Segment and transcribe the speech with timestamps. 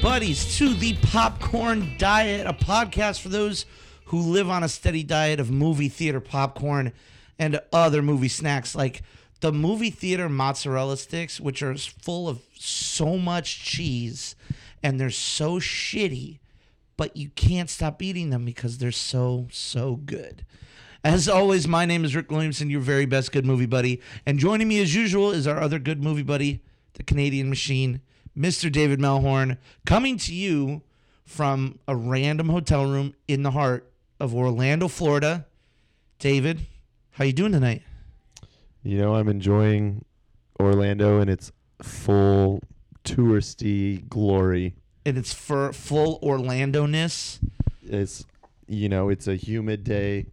[0.00, 3.66] buddies, to the Popcorn Diet, a podcast for those
[4.06, 6.92] who live on a steady diet of movie theater popcorn
[7.38, 9.02] and other movie snacks like
[9.40, 14.36] the movie theater mozzarella sticks, which are full of so much cheese
[14.82, 16.38] and they're so shitty,
[16.96, 20.46] but you can't stop eating them because they're so, so good.
[21.04, 24.00] As always, my name is Rick Williamson, your very best good movie buddy.
[24.24, 26.62] And joining me as usual is our other good movie buddy,
[26.94, 28.00] the Canadian machine,
[28.36, 28.70] Mr.
[28.70, 30.82] David Melhorn, coming to you
[31.24, 35.46] from a random hotel room in the heart of Orlando, Florida.
[36.18, 36.66] David,
[37.12, 37.82] how you doing tonight?
[38.82, 40.04] You know, I'm enjoying
[40.58, 42.62] Orlando and its full
[43.04, 44.74] touristy glory.
[45.04, 47.40] And it's for full Orlando-ness.
[47.82, 48.24] It's
[48.70, 50.26] you know, it's a humid day.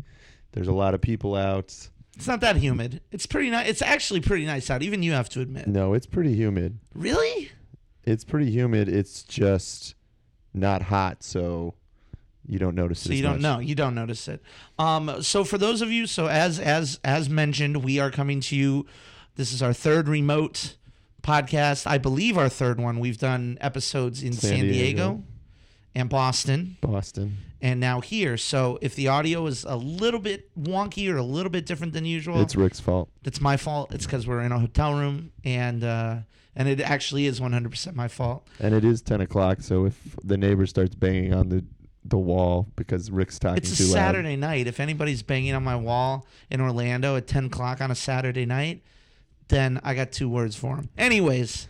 [0.51, 1.89] There's a lot of people out.
[2.15, 3.01] It's not that humid.
[3.11, 3.67] It's pretty nice.
[3.67, 4.83] It's actually pretty nice out.
[4.83, 5.67] Even you have to admit.
[5.67, 6.77] No, it's pretty humid.
[6.93, 7.51] Really?
[8.07, 8.87] It's pretty humid.
[8.87, 9.93] It's just
[10.53, 11.73] not hot, so
[12.47, 13.09] you don't notice it.
[13.09, 13.59] So you don't know.
[13.59, 14.41] You don't notice it.
[14.79, 18.55] Um, so for those of you, so as as as mentioned, we are coming to
[18.55, 18.85] you.
[19.35, 20.77] This is our third remote
[21.21, 21.85] podcast.
[21.85, 22.99] I believe our third one.
[22.99, 24.71] We've done episodes in San, San Diego.
[24.71, 25.23] Diego.
[25.93, 27.37] and Boston, Boston.
[27.61, 28.37] and now here.
[28.37, 32.05] So if the audio is a little bit wonky or a little bit different than
[32.05, 33.09] usual, It's Rick's fault.
[33.25, 33.93] It's my fault.
[33.93, 36.15] It's because we're in a hotel room, and uh,
[36.57, 38.45] and it actually is 100% my fault.
[38.59, 41.63] And it is ten o'clock, so if the neighbor starts banging on the
[42.03, 43.93] the wall because Rick's talking It's a too loud.
[43.93, 44.65] Saturday night.
[44.65, 48.81] If anybody's banging on my wall in Orlando at 10 o'clock on a Saturday night,
[49.49, 50.89] then I got two words for him.
[50.97, 51.67] Anyways,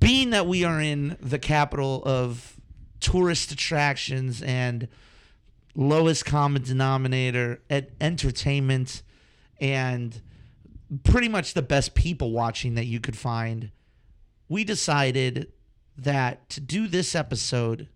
[0.00, 2.58] being that we are in the capital of
[3.00, 4.88] tourist attractions and
[5.74, 9.02] lowest common denominator at entertainment
[9.60, 10.22] and
[11.02, 13.70] pretty much the best people watching that you could find,
[14.48, 15.52] we decided
[15.96, 17.88] that to do this episode,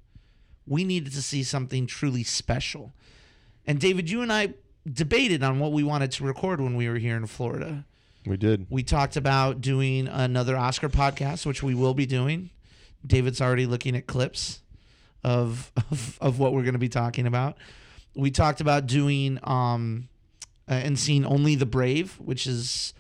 [0.66, 2.92] we needed to see something truly special.
[3.66, 4.54] And David, you and I
[4.90, 7.84] debated on what we wanted to record when we were here in Florida.
[8.26, 8.66] We did.
[8.68, 12.50] We talked about doing another Oscar podcast, which we will be doing.
[13.06, 14.60] David's already looking at clips
[15.24, 17.56] of of, of what we're going to be talking about.
[18.14, 20.08] We talked about doing um
[20.68, 22.94] uh, and seeing Only the Brave, which is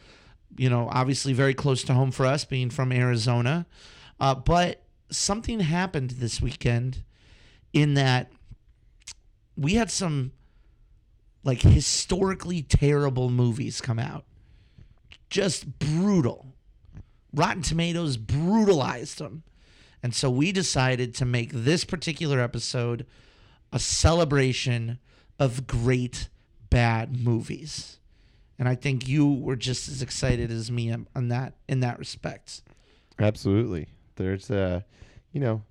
[0.56, 3.66] you know obviously very close to home for us, being from Arizona.
[4.20, 7.02] Uh, but something happened this weekend
[7.72, 8.32] in that
[9.56, 10.32] we had some
[11.44, 14.24] like historically terrible movies come out
[15.30, 16.54] just brutal.
[17.32, 19.42] Rotten Tomatoes brutalized them.
[20.02, 23.06] And so we decided to make this particular episode
[23.72, 24.98] a celebration
[25.38, 26.28] of great
[26.70, 27.98] bad movies.
[28.58, 31.98] And I think you were just as excited as me on on that in that
[31.98, 32.62] respect.
[33.18, 33.88] Absolutely.
[34.16, 34.80] There's uh
[35.32, 35.62] you know,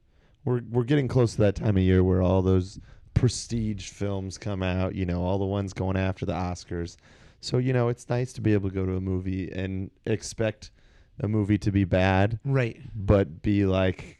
[0.45, 2.79] we're we're getting close to that time of year where all those
[3.13, 6.97] prestige films come out, you know, all the ones going after the Oscars.
[7.41, 10.71] So, you know, it's nice to be able to go to a movie and expect
[11.19, 12.79] a movie to be bad, Right.
[12.95, 14.17] but be like,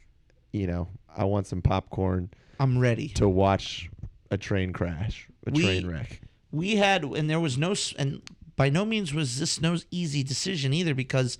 [0.52, 3.08] you know, I want some popcorn I'm ready.
[3.10, 3.88] to watch
[4.30, 6.20] a train crash, a We- train wreck.
[6.50, 8.22] We had and there was no and
[8.56, 11.38] by no means was this no easy decision either because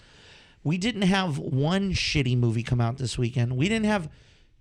[0.62, 3.56] we didn't have one shitty movie come out this weekend.
[3.56, 4.10] We didn't have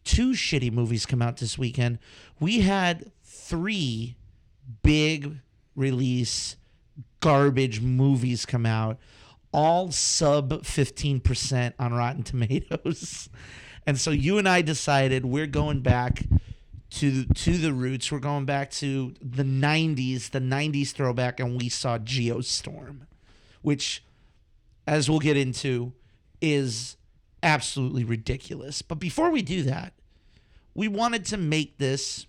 [0.04, 2.00] two shitty movies come out this weekend.
[2.40, 4.16] We had three
[4.84, 5.38] big
[5.76, 6.56] release
[7.20, 8.98] garbage movies come out
[9.54, 13.30] all sub 15% on rotten tomatoes.
[13.86, 16.24] And so you and i decided we're going back
[16.92, 18.12] to to the roots.
[18.12, 23.02] We're going back to the '90s, the '90s throwback, and we saw Geostorm,
[23.62, 24.04] which,
[24.86, 25.94] as we'll get into,
[26.42, 26.98] is
[27.44, 28.82] absolutely ridiculous.
[28.82, 29.94] But before we do that,
[30.74, 32.26] we wanted to make this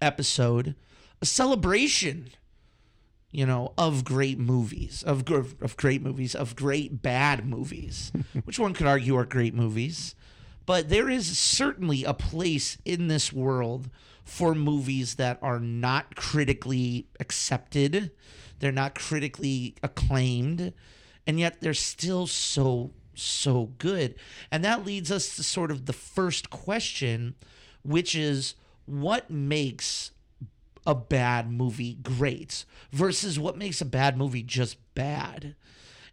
[0.00, 0.74] episode
[1.20, 2.30] a celebration,
[3.30, 8.12] you know, of great movies, of of great movies, of great bad movies,
[8.44, 10.14] which one could argue are great movies.
[10.70, 13.90] But there is certainly a place in this world
[14.22, 18.12] for movies that are not critically accepted,
[18.60, 20.72] they're not critically acclaimed,
[21.26, 24.14] and yet they're still so so good.
[24.52, 27.34] And that leads us to sort of the first question,
[27.82, 28.54] which is
[28.86, 30.12] what makes
[30.86, 35.56] a bad movie great versus what makes a bad movie just bad.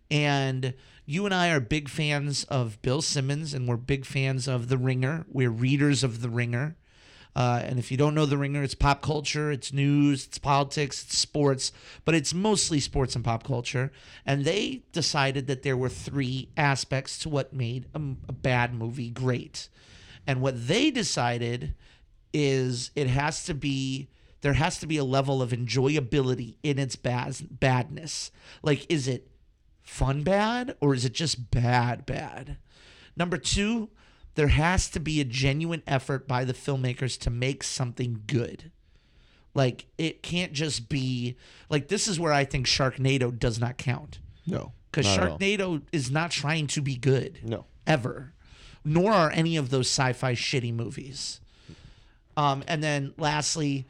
[0.09, 0.73] And
[1.09, 4.77] you and I are big fans of Bill Simmons, and we're big fans of The
[4.77, 5.25] Ringer.
[5.31, 6.75] We're readers of The Ringer.
[7.33, 11.05] Uh, and if you don't know The Ringer, it's pop culture, it's news, it's politics,
[11.05, 11.71] it's sports,
[12.03, 13.89] but it's mostly sports and pop culture.
[14.25, 19.09] And they decided that there were three aspects to what made a, a bad movie
[19.09, 19.69] great.
[20.25, 21.73] And what they decided
[22.33, 24.09] is it has to be
[24.41, 28.29] there has to be a level of enjoyability in its bad, badness.
[28.61, 29.29] Like is it
[29.87, 32.57] fun bad or is it just bad bad?
[33.15, 33.89] Number 2,
[34.35, 38.71] there has to be a genuine effort by the filmmakers to make something good.
[39.55, 41.35] Like it can't just be
[41.69, 44.73] like this is where I think Sharknado does not count No.
[44.91, 45.39] because not at.
[45.39, 47.65] Sharknado is not trying to be good No.
[47.87, 48.33] ever,
[48.85, 51.39] nor are any of those sci-fi shitty movies.
[52.35, 53.87] Um, and then lastly,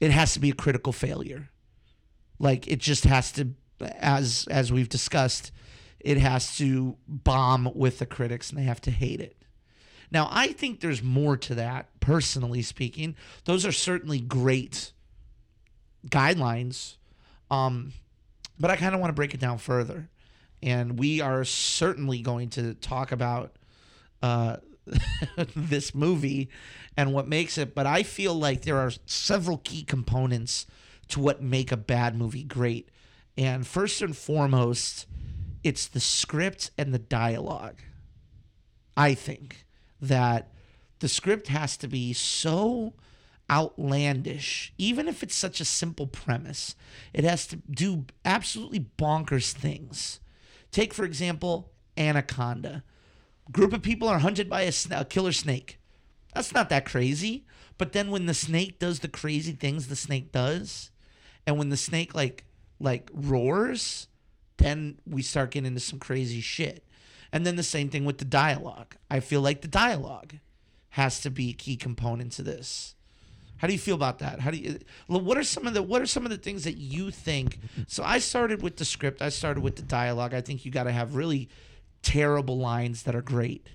[0.00, 1.50] it has to be a critical failure.
[2.38, 3.50] Like it just has to,
[3.82, 5.52] as as we've discussed,
[6.00, 9.36] it has to bomb with the critics and they have to hate it.
[10.10, 13.16] Now, I think there's more to that, personally speaking.
[13.46, 14.92] Those are certainly great
[16.06, 16.96] guidelines.
[17.50, 17.92] Um,
[18.58, 20.08] but I kind of want to break it down further.
[20.62, 23.56] And we are certainly going to talk about
[24.22, 24.58] uh,
[25.56, 26.50] this movie
[26.96, 27.74] and what makes it.
[27.74, 30.66] But I feel like there are several key components
[31.08, 32.90] to what make a bad movie great.
[33.36, 35.06] And first and foremost,
[35.64, 37.80] it's the script and the dialogue.
[38.96, 39.66] I think
[40.00, 40.52] that
[40.98, 42.92] the script has to be so
[43.50, 46.74] outlandish, even if it's such a simple premise.
[47.12, 50.20] It has to do absolutely bonkers things.
[50.70, 52.82] Take, for example, Anaconda.
[53.50, 55.78] Group of people are hunted by a, a killer snake.
[56.34, 57.44] That's not that crazy.
[57.78, 60.90] But then when the snake does the crazy things the snake does,
[61.46, 62.44] and when the snake like
[62.82, 64.08] like roars,
[64.58, 66.84] then we start getting into some crazy shit.
[67.32, 68.96] And then the same thing with the dialogue.
[69.10, 70.34] I feel like the dialogue
[70.90, 72.94] has to be a key component to this.
[73.56, 74.40] How do you feel about that?
[74.40, 76.64] How do you uh, what are some of the what are some of the things
[76.64, 77.58] that you think?
[77.86, 80.34] So I started with the script, I started with the dialogue.
[80.34, 81.48] I think you got to have really
[82.02, 83.68] terrible lines that are great.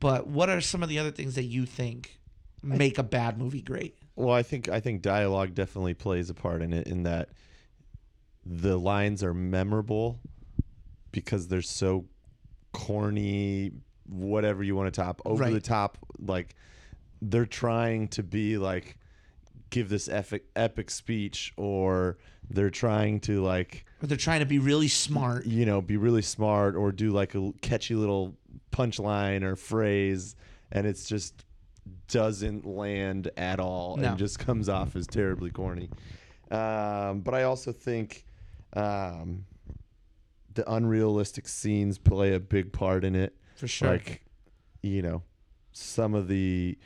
[0.00, 2.18] But what are some of the other things that you think
[2.62, 3.98] make a bad movie great?
[4.16, 7.28] Well, I think I think dialogue definitely plays a part in it in that
[8.50, 10.18] the lines are memorable
[11.12, 12.06] because they're so
[12.72, 13.72] corny,
[14.08, 15.52] whatever you want to top, over Right.
[15.52, 15.98] the top.
[16.18, 16.54] Like
[17.20, 18.96] they're trying to be like
[19.70, 22.16] give this epic epic speech, or
[22.48, 25.44] they're trying to like Or they're trying to be really smart.
[25.46, 28.34] you know be really smart or do like a catchy little
[28.72, 30.36] punchline or phrase,
[30.72, 31.44] and it's just
[32.08, 34.08] doesn't land at all No.
[34.10, 35.90] and just comes off as terribly corny.
[36.50, 38.24] Um, but I also think
[38.74, 39.44] um,
[40.54, 43.36] the unrealistic scenes play a big part in it.
[43.56, 43.90] For sure.
[43.92, 44.22] Like,
[44.82, 45.22] you know,
[45.72, 46.76] some of the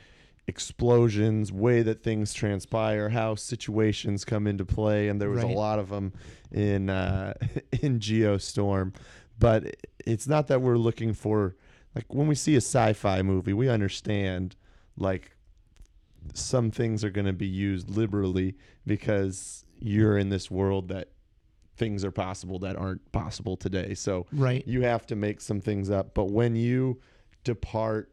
[0.47, 5.53] explosions, way that things transpire, how situations come into play, and there was Right.
[5.53, 6.13] a lot of them
[6.51, 7.33] in uh,
[7.81, 8.93] in Geostorm.
[9.39, 9.75] But
[10.05, 11.55] it's not that we're looking for
[11.95, 14.55] like when we see a sci-fi movie, we understand
[14.97, 15.35] like
[16.33, 21.09] some things are going to be used liberally because you're in this world that
[21.75, 23.93] things are possible that aren't possible today.
[23.93, 24.65] So right.
[24.67, 26.13] you have to make some things up.
[26.13, 27.01] But when you
[27.43, 28.11] depart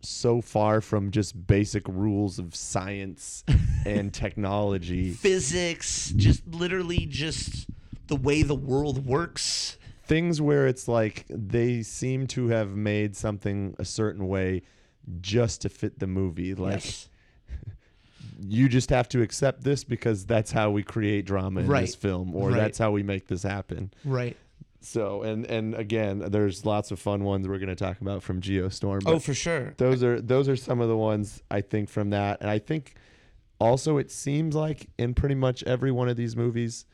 [0.00, 3.44] so far from just basic rules of science
[3.86, 7.66] and technology, Physics, just literally just
[8.08, 9.78] the way the world works.
[10.04, 14.62] things where it's like they seem to have made something a certain way
[15.20, 16.54] just to fit the movie.
[16.54, 17.08] Like yes.
[18.44, 21.82] You just have to accept this because that's how we create drama in Right.
[21.82, 22.56] this film or Right.
[22.56, 23.92] that's how we make this happen.
[24.04, 24.36] Right.
[24.80, 28.40] So and and again, there's lots of fun ones we're going to talk about from
[28.40, 29.02] Geostorm.
[29.06, 29.74] Oh, for sure.
[29.76, 32.40] those are those are some of the ones I think from that.
[32.40, 32.94] And I think
[33.60, 36.84] also it seems like in pretty much every one of these movies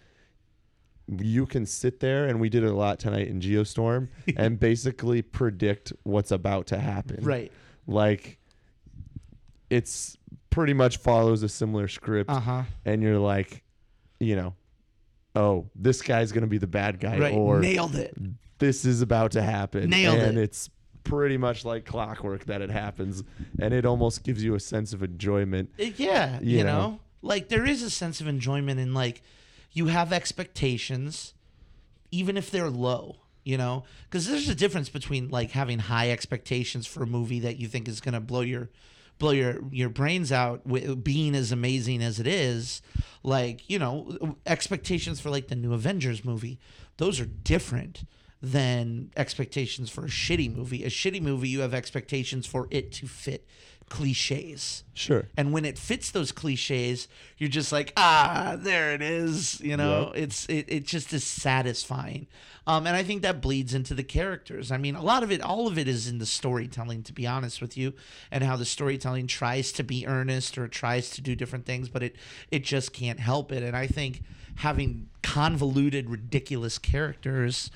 [1.19, 5.23] you can sit there and we did it a lot tonight in Geostorm and basically
[5.23, 7.25] predict what's about to happen.
[7.25, 7.51] Right.
[7.87, 8.39] Like
[9.71, 10.18] it's
[10.51, 12.63] pretty much follows a similar script Uh huh.
[12.85, 13.63] and you're like,
[14.21, 14.55] you know,
[15.35, 17.35] oh, this guy's going to be the bad guy Right.
[17.35, 18.17] or Nailed it.
[18.59, 19.91] this is about to happen.
[19.91, 20.43] Nailed and it.
[20.43, 20.71] it's
[21.05, 23.23] pretty much like clockwork that it happens.
[23.61, 25.71] And it almost gives you a sense of enjoyment.
[25.81, 26.39] Uh, yeah.
[26.41, 26.79] You, You know?
[26.81, 27.01] know?
[27.23, 29.23] like there is a sense of enjoyment in like
[29.73, 31.35] you have expectations,
[32.11, 33.17] even if they're low.
[33.45, 37.57] You know, because there's a difference between like having high expectations for a movie that
[37.57, 38.69] you think is gonna blow your
[39.19, 42.83] blow your your brains out with being as amazing as it is
[43.23, 46.59] like you know expectations for like the new avengers movie
[46.99, 48.05] those are different
[48.41, 50.85] than expectations for a shitty movie.
[50.85, 53.47] A shitty movie you have expectations for it to fit
[53.89, 54.85] cliches.
[54.95, 55.27] Sure.
[55.37, 59.61] And when it fits those cliches, you're just like, ah, there it is.
[59.61, 60.23] You know, Yep.
[60.25, 62.27] it's it, it just is satisfying.
[62.67, 64.71] Um, and I think that bleeds into the characters.
[64.71, 67.27] I mean, a lot of it, all of it is in the storytelling, to be
[67.27, 67.95] honest with you,
[68.31, 72.03] and how the storytelling tries to be earnest or tries to do different things, but
[72.03, 72.17] it
[72.51, 73.63] it just can't help it.
[73.63, 74.23] And I think
[74.57, 77.71] having convoluted, ridiculous characters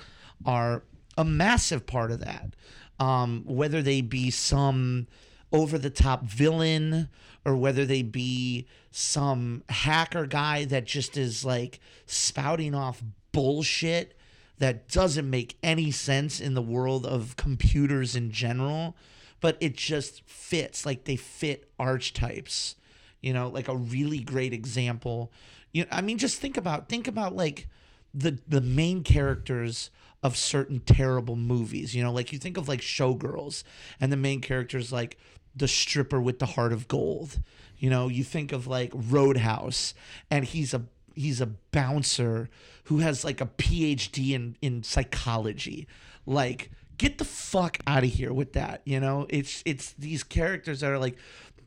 [0.44, 0.82] are
[1.16, 2.54] a massive part of that.
[3.00, 5.06] Um, whether they be some
[5.52, 7.08] over the top villain
[7.44, 14.16] or whether they be some hacker guy that just is like spouting off bullshit
[14.58, 18.96] that doesn't make any sense in the world of computers in general,
[19.40, 22.76] but it just fits like they fit archetypes.
[23.20, 25.32] You know, like a really great example.
[25.72, 27.68] You know, I mean just think about think about like
[28.14, 29.90] the the main characters
[30.22, 31.94] of certain terrible movies.
[31.94, 33.64] You know, like you think of like Showgirls,
[34.00, 35.18] and the main characters like
[35.54, 37.40] the stripper with the heart of gold.
[37.78, 39.94] You know, you think of like Roadhouse,
[40.30, 40.82] and he's a
[41.14, 42.48] he's a bouncer
[42.84, 45.86] who has like a PhD in in psychology.
[46.24, 48.82] Like, get the fuck out of here with that.
[48.84, 51.16] You know, it's it's these characters that are like,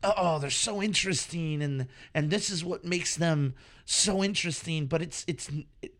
[0.02, 4.86] oh, they're so interesting, and and this is what makes them so interesting.
[4.86, 5.50] But it's it's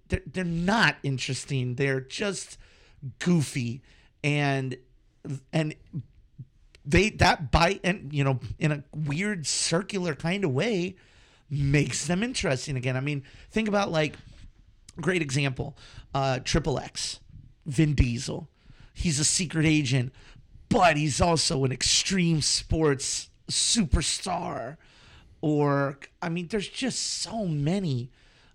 [0.09, 1.75] they're, they're not interesting.
[1.75, 2.59] They're just
[3.19, 3.83] goofy,
[4.25, 4.77] and
[5.53, 5.75] and
[6.87, 10.97] they that bite and you know in a weird circular kind of way
[11.51, 12.97] makes them interesting again.
[12.97, 14.17] I mean, think about like
[15.01, 15.77] great example,
[16.15, 17.21] uh Triple X,
[17.67, 18.49] Vin Diesel.
[18.95, 20.13] He's a secret agent,
[20.69, 24.77] but he's also an extreme sports superstar.
[25.41, 28.11] Or I mean, there's just so many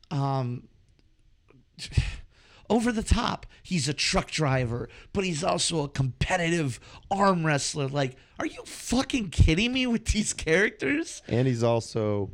[0.10, 0.68] um
[2.72, 3.46] over the top.
[3.62, 6.80] He's a truck driver, but he's also a competitive
[7.12, 7.88] arm wrestler.
[7.88, 11.22] Like, are you fucking kidding me with these characters?
[11.28, 12.32] And he's also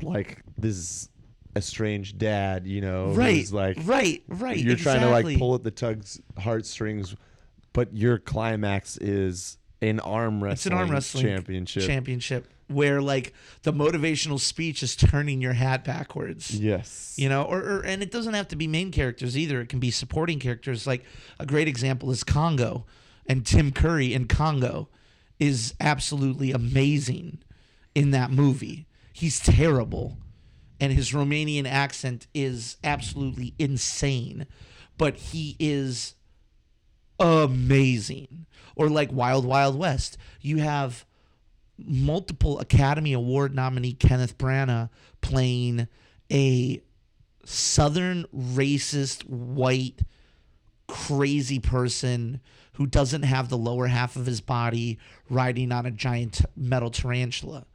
[0.00, 1.08] like this
[1.56, 3.38] estranged dad, you know, Right.
[3.38, 4.56] who's like right, right.
[4.56, 7.16] you're trying to like pull at the tug's heartstrings,
[7.72, 11.82] but your climax is an arm wrestling, It's an arm wrestling championship.
[11.84, 16.54] championship where like the motivational speech is turning your hat backwards.
[16.58, 17.14] yes.
[17.18, 19.60] You know, or, or and it doesn't have to be main characters either.
[19.60, 20.86] It can be supporting characters.
[20.86, 21.04] Like
[21.38, 22.86] a great example is Congo,
[23.26, 24.88] and Tim Curry in Congo
[25.38, 27.38] is absolutely amazing
[27.94, 28.86] in that movie.
[29.12, 30.18] He's terrible,
[30.78, 34.46] and his Romanian accent is absolutely insane,
[34.96, 36.14] but he is
[37.18, 38.46] amazing.
[38.76, 41.04] Or like Wild Wild West, you have
[41.86, 45.88] multiple Academy Award nominee Kenneth Branagh playing
[46.30, 46.82] a
[47.44, 50.00] southern racist white
[50.86, 52.40] crazy person
[52.74, 57.66] who doesn't have the lower half of his body riding on a giant metal tarantula.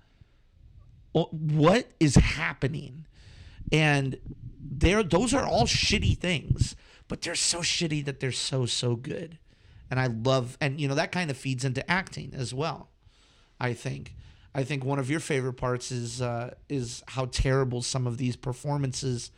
[1.14, 3.06] What is happening?
[3.72, 4.18] And
[4.60, 6.76] there those are all shitty things,
[7.08, 9.38] but they're so shitty that they're so so good.
[9.90, 12.90] And I love and you know that kind of feeds into acting as well.
[13.60, 14.14] I think.
[14.54, 18.36] I think one of your favorite parts is uh, is how terrible some of these
[18.36, 19.32] performances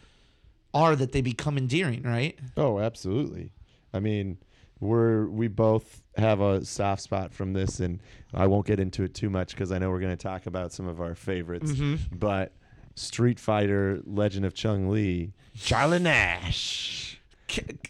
[0.73, 2.37] are that they become endearing, right?
[2.55, 3.51] Oh, absolutely.
[3.93, 4.37] I mean,
[4.79, 7.99] we're we both have a soft spot from this, and
[8.33, 10.71] I won't get into it too much because I know we're going to talk about
[10.71, 11.71] some of our favorites.
[11.71, 12.15] Mm-hmm.
[12.15, 12.53] But
[12.95, 17.19] Street Fighter: Legend of Chun Li, Charlie Nash.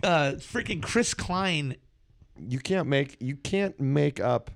[0.03, 1.75] Uh, freaking Chris Klein.
[2.39, 4.51] You can't make you can't make up.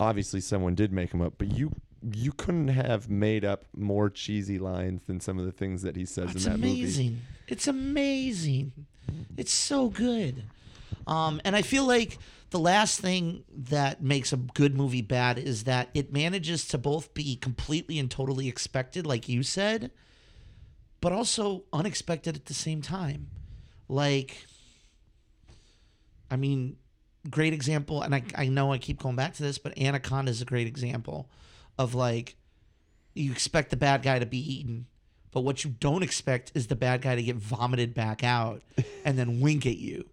[0.00, 1.72] Obviously, someone did make him up, but you
[2.12, 6.04] you couldn't have made up more cheesy lines than some of the things that he
[6.04, 6.82] says It's in that movie.
[6.82, 7.20] It's amazing.
[7.46, 8.72] It's amazing.
[9.36, 10.44] It's so good.
[11.06, 12.18] Um, and I feel like
[12.50, 17.14] the last thing that makes a good movie bad is that it manages to both
[17.14, 19.90] be completely and totally expected, like you said,
[21.00, 23.28] but also unexpected at the same time.
[23.88, 24.46] Like,
[26.30, 26.76] I mean,
[27.30, 30.40] great example, and I, I know I keep going back to this, but Anaconda is
[30.42, 31.28] a great example
[31.78, 32.36] of like,
[33.14, 34.86] you expect the bad guy to be eaten,
[35.30, 38.62] but what you don't expect is the bad guy to get vomited back out
[39.04, 40.08] and then wink at you.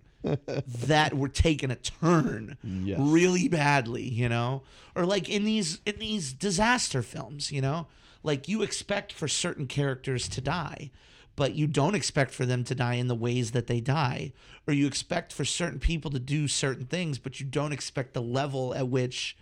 [0.68, 3.00] that we're taking a turn Yes.
[3.02, 4.64] really badly, you know?
[4.94, 7.88] Or like in these in these disaster films, you know?
[8.22, 10.92] Like you expect for certain characters to die,
[11.40, 14.34] but you don't expect for them to die in the ways that they die.
[14.68, 18.22] Or you expect for certain people to do certain things, but you don't expect the
[18.22, 19.38] level at which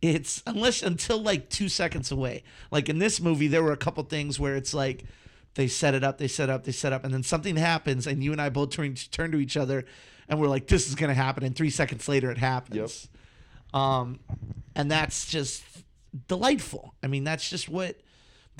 [0.00, 2.42] it's unless until like two seconds away.
[2.70, 5.04] Like in this movie, there were a couple things where it's like
[5.56, 8.24] they set it up, they set up, they set up, and then something happens, and
[8.24, 9.84] you and I both turn turn to each other,
[10.26, 13.08] and we're like, "This is gonna happen," and three seconds later, it happens.
[13.74, 13.78] Yep.
[13.78, 14.20] Um,
[14.74, 15.64] and that's just
[16.28, 16.94] delightful.
[17.02, 18.00] I mean, that's just what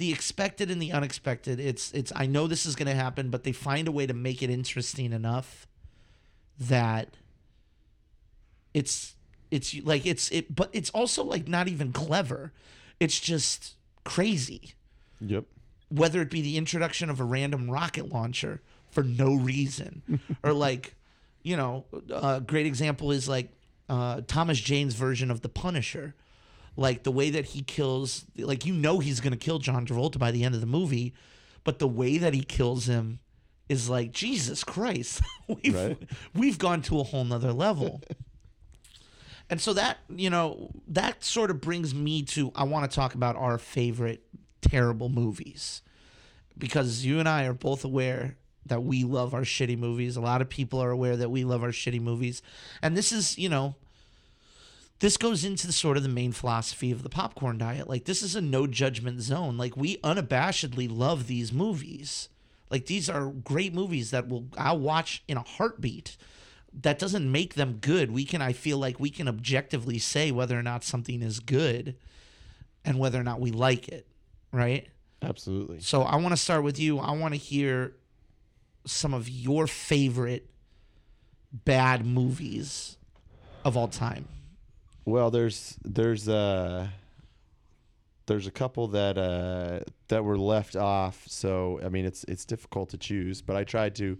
[0.00, 1.60] the expected and the unexpected.
[1.60, 4.14] It's it's I know this is going to happen, but they find a way to
[4.14, 5.66] make it interesting enough
[6.58, 7.18] that
[8.72, 9.14] it's
[9.50, 12.50] it's like it's it but it's also like not even clever.
[12.98, 14.72] It's just crazy.
[15.20, 15.44] Yep.
[15.90, 20.94] Whether it be the introduction of a random rocket launcher for no reason or like
[21.42, 23.50] you know, a great example is like
[23.90, 26.14] uh, Thomas Jane's version of the Punisher.
[26.76, 30.30] Like the way that he kills, like you know he's gonna kill John Travolta by
[30.30, 31.14] the end of the movie,
[31.64, 33.18] but the way that he kills him
[33.68, 35.20] is like Jesus Christ.
[35.48, 35.98] we've Right.
[36.34, 38.00] we've gone to a whole nother level.
[39.50, 43.14] and so that you know that sort of brings me to I want to talk
[43.14, 44.22] about our favorite
[44.60, 45.82] terrible movies
[46.56, 48.36] because you and I are both aware
[48.66, 50.16] that we love our shitty movies.
[50.16, 52.42] A lot of people are aware that we love our shitty movies.
[52.82, 53.74] And this is, you know,
[55.00, 57.88] this goes into the sort of the main philosophy of the popcorn diet.
[57.88, 59.56] Like this is a no judgment zone.
[59.56, 62.28] Like we unabashedly love these movies.
[62.70, 66.16] Like these are great movies that will I'll watch in a heartbeat.
[66.82, 68.12] That doesn't make them good.
[68.12, 71.96] We can I feel like we can objectively say whether or not something is good
[72.84, 74.06] and whether or not we like it,
[74.52, 74.86] right?
[75.22, 75.80] Absolutely.
[75.80, 76.98] So I want to start with you.
[76.98, 77.94] I want to hear
[78.84, 80.48] some of your favorite
[81.52, 82.98] bad movies
[83.64, 84.28] of all time.
[85.04, 86.88] Well, there's there's uh
[88.26, 91.24] there's a couple that uh that were left off.
[91.26, 94.18] So I mean, it's it's difficult to choose, but I tried to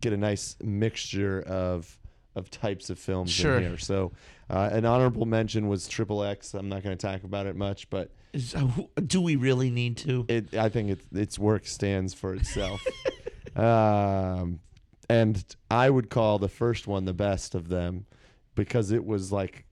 [0.00, 1.98] get a nice mixture of
[2.34, 3.56] of types of films Sure.
[3.56, 3.78] in here.
[3.78, 4.12] So
[4.50, 6.54] uh, an honorable mention was Triple X.
[6.54, 8.68] I'm not going to talk about it much, but Is, uh,
[9.06, 10.24] do we really need to?
[10.28, 12.84] it I think it, its work stands for itself.
[13.56, 14.60] um,
[15.08, 18.06] and I would call the first one the best of them
[18.54, 19.64] because it was like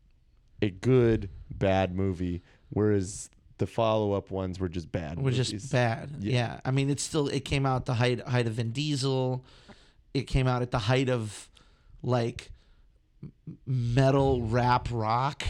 [0.62, 5.16] a good bad movie, whereas the follow up ones were just bad.
[5.18, 5.50] We're movies.
[5.50, 6.10] just bad.
[6.20, 6.32] Yeah.
[6.32, 6.60] Yeah.
[6.64, 7.28] I mean, it's still.
[7.28, 9.44] It came out at the height height of Vin Diesel.
[10.14, 11.48] It came out at the height of
[12.02, 12.50] like
[13.66, 15.42] metal rap rock.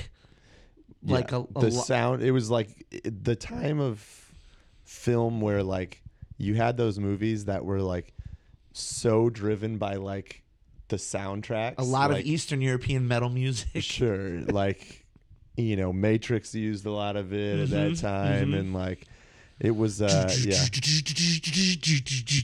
[1.04, 2.22] Like Yeah, a, a the lo- sound.
[2.22, 2.68] It was like
[3.04, 4.02] the time of
[4.84, 6.02] film where like
[6.38, 8.12] you had those movies that were like
[8.72, 10.42] so driven by like
[10.88, 11.74] the soundtracks.
[11.78, 13.82] a lot like, of Eastern European metal music.
[13.82, 15.04] sure like
[15.56, 18.58] you know matrix used a lot of it at that Mhm, time mhm.
[18.60, 19.06] and like
[19.58, 20.64] it was uh yeah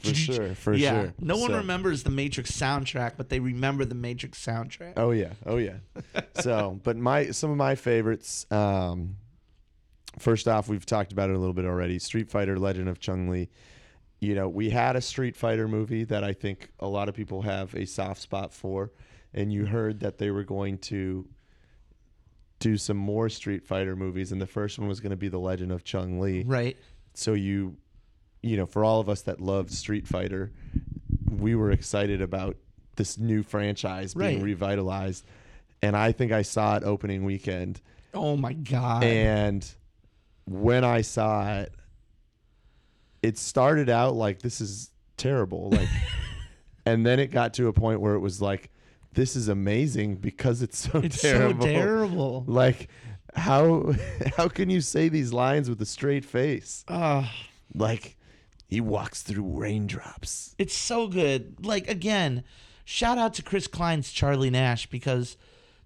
[0.03, 1.03] for sure for yeah.
[1.03, 4.95] sure No one So- remembers the Matrix soundtrack, but they remember the Matrix soundtrack.
[4.97, 5.77] oh yeah oh yeah
[6.41, 9.17] so but my some of my favorites um
[10.19, 13.29] first off we've talked about it a little bit already street fighter legend of chun
[13.29, 13.49] li
[14.23, 17.43] you know we had a street fighter movie that i think a lot of people
[17.43, 18.93] have a soft spot for
[19.35, 21.27] and you heard that they were going to
[22.61, 25.39] do some more street fighter movies and the first one was going to be the
[25.41, 26.77] legend of chun li Right.
[27.15, 27.77] so you
[28.43, 30.53] you know for all of us that loved street fighter
[31.29, 32.57] we were excited about
[32.95, 34.45] this new franchise being Right.
[34.45, 35.25] revitalized
[35.83, 37.81] and i think i saw it opening weekend
[38.15, 39.03] Oh my god.
[39.03, 39.69] and
[40.45, 41.75] when i saw it
[43.23, 45.89] it started out like this is terrible like
[46.87, 48.71] and then it got to a point where it was like
[49.15, 51.07] this is amazing because it's so terrible.
[51.07, 52.45] it's terrible so terrible.
[52.47, 52.89] like
[53.35, 53.93] how
[54.37, 57.27] how can you say these lines with a straight face Uh,
[57.75, 58.17] like
[58.69, 60.55] he walks through raindrops.
[60.59, 61.65] it's so good.
[61.65, 62.43] Like again,
[62.87, 65.37] shout out to Chris Klein's Charlie Nash because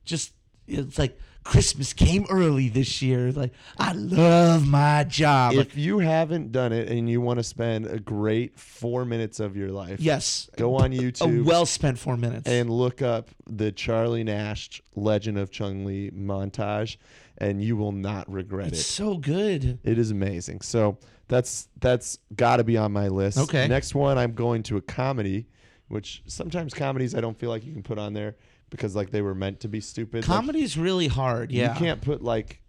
[0.04, 0.32] just
[0.68, 3.30] it's like Christmas came early this year.
[3.30, 5.54] Like I love my job.
[5.54, 9.38] Like, If you haven't done it and you want to spend a great four minutes
[9.38, 11.40] of your life, yes, go on YouTube.
[11.40, 12.48] a well spent four minutes.
[12.48, 16.96] and look up the Charlie Nash Legend of Chun Li montage,
[17.38, 18.82] and you will not regret it's it.
[18.82, 19.78] so good.
[19.84, 20.62] It is amazing.
[20.62, 23.38] So that's that's got to be on my list.
[23.38, 23.68] Okay.
[23.68, 25.46] Next one, I'm going to a comedy,
[25.86, 28.34] which sometimes comedies I don't feel like you can put on there
[28.70, 30.24] because like they were meant to be stupid.
[30.24, 31.52] Comedy's really hard.
[31.52, 32.60] Yeah, You can't put like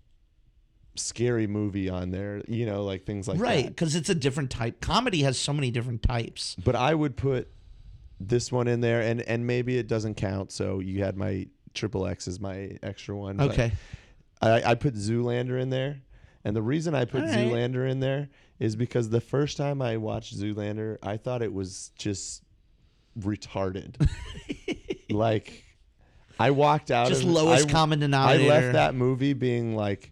[0.95, 3.43] scary movie on there, you know, like things like that.
[3.43, 3.75] right that.
[3.75, 4.81] because it's a different type.
[4.81, 6.55] Comedy has so many different types.
[6.63, 7.49] But I would put
[8.19, 10.51] this one in there, and and maybe it doesn't count.
[10.51, 13.37] So you had my triple X as my extra one.
[13.37, 13.71] but Okay,
[14.41, 16.01] I, I put Zoolander in there,
[16.43, 17.37] and the reason I put All right.
[17.37, 18.29] Zoolander in there
[18.59, 22.43] is because the first time I watched Zoolander, I thought it was just
[23.19, 23.95] retarded.
[25.09, 25.63] like,
[26.39, 27.07] I walked out.
[27.07, 28.51] just of, lowest I, common denominator.
[28.51, 30.11] I left that movie being like,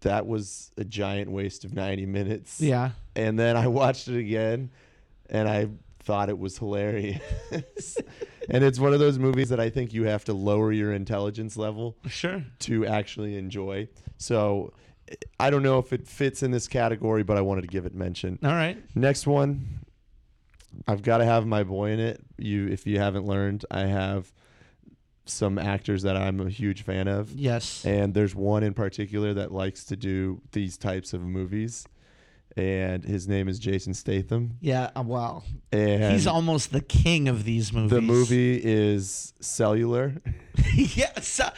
[0.00, 2.60] that was a giant waste of ninety minutes.
[2.60, 4.70] Yeah, And then I watched it again,
[5.28, 5.68] and I
[6.00, 7.20] thought it was hilarious.
[8.48, 11.56] and it's one of those movies that I think you have to lower your intelligence
[11.56, 12.44] level sure.
[12.60, 13.88] to actually enjoy.
[14.16, 14.72] So
[15.38, 17.94] I don't know if it fits in this category, but I wanted to give it
[17.94, 18.38] mention.
[18.42, 18.78] All right.
[18.94, 19.80] Next one,
[20.86, 22.20] I've got to have my boy in it.
[22.36, 24.32] You, if you haven't learned, I have
[25.28, 27.84] some actors that I'm a huge fan of, Yes.
[27.84, 31.86] and there's one in particular that likes to do these types of movies,
[32.56, 34.56] and his name is Jason Statham.
[34.60, 34.90] Yeah.
[34.96, 35.44] uh, Wow.
[35.72, 37.90] And He's almost the king of these movies.
[37.90, 40.14] the movie is Cellular.
[40.74, 41.40] yes.
[41.40, 41.50] uh,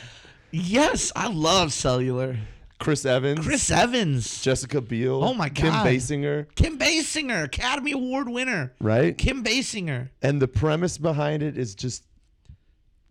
[0.50, 1.12] Yes.
[1.14, 2.36] I love Cellular.
[2.80, 4.40] Chris Evans, Chris Evans.
[4.40, 5.54] Jessica Biel, Oh my god.
[5.54, 8.72] Kim Basinger, Kim Basinger, Academy Award winner.
[8.80, 9.16] right?
[9.18, 10.08] Kim Basinger.
[10.22, 12.04] And the premise behind it is just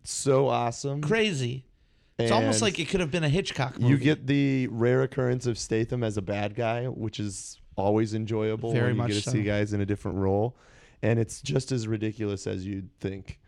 [0.04, 1.00] so awesome.
[1.02, 1.64] Crazy.
[2.18, 3.92] It's almost like it could have been a Hitchcock movie.
[3.94, 8.72] you get the rare occurrence of Statham as a bad guy, which is always enjoyable
[8.72, 9.30] Very when you much get to so.
[9.30, 10.54] see guys in a different role,
[11.02, 13.38] and it's just as ridiculous as you'd think.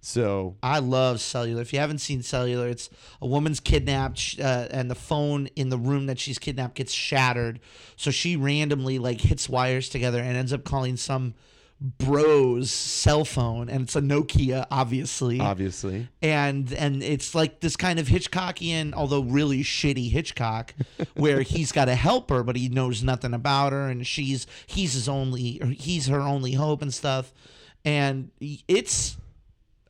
[0.00, 1.62] So I love Cellular.
[1.62, 2.90] If you haven't seen Cellular, it's
[3.22, 6.92] a woman's kidnapped, sh- uh, and the phone in the room that she's kidnapped gets
[6.92, 7.60] shattered.
[7.96, 11.34] So she randomly like hits wires together and ends up calling some
[11.80, 15.40] bro's cell phone, and it's a Nokia, obviously.
[15.40, 20.74] obviously, and and it's like this kind of Hitchcockian, although really shitty Hitchcock,
[21.14, 24.94] where he's got to help her, but he knows nothing about her, and she's he's
[24.94, 27.32] his only, he's her only hope and stuff,
[27.84, 29.16] and it's,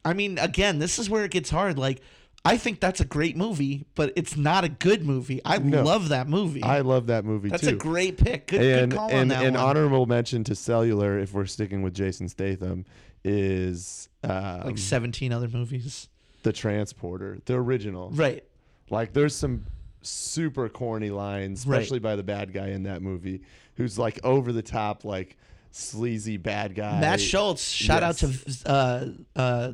[0.04, 1.78] I mean, again, this is where it gets hard.
[1.78, 2.00] Like,
[2.46, 5.40] I think that's a great movie, but it's not a good movie.
[5.44, 5.82] I No.
[5.82, 6.62] love that movie.
[6.62, 7.66] I love that movie that's too.
[7.72, 8.46] That's a great pick.
[8.46, 11.82] Good, and good call on and that an honorable mention to Cellular, if we're sticking
[11.82, 12.84] with Jason Statham,
[13.24, 16.08] is um, like seventeen other movies,
[16.44, 18.10] the Transporter, the original.
[18.10, 18.44] right?
[18.88, 19.66] Like there's some
[20.02, 21.78] super corny lines, Right.
[21.80, 23.42] especially by the bad guy in that movie,
[23.74, 25.36] who's like over the top, like
[25.72, 27.00] sleazy bad guy.
[27.00, 27.68] Matt Schulze.
[27.68, 28.32] Shout out to
[28.64, 29.72] uh, uh,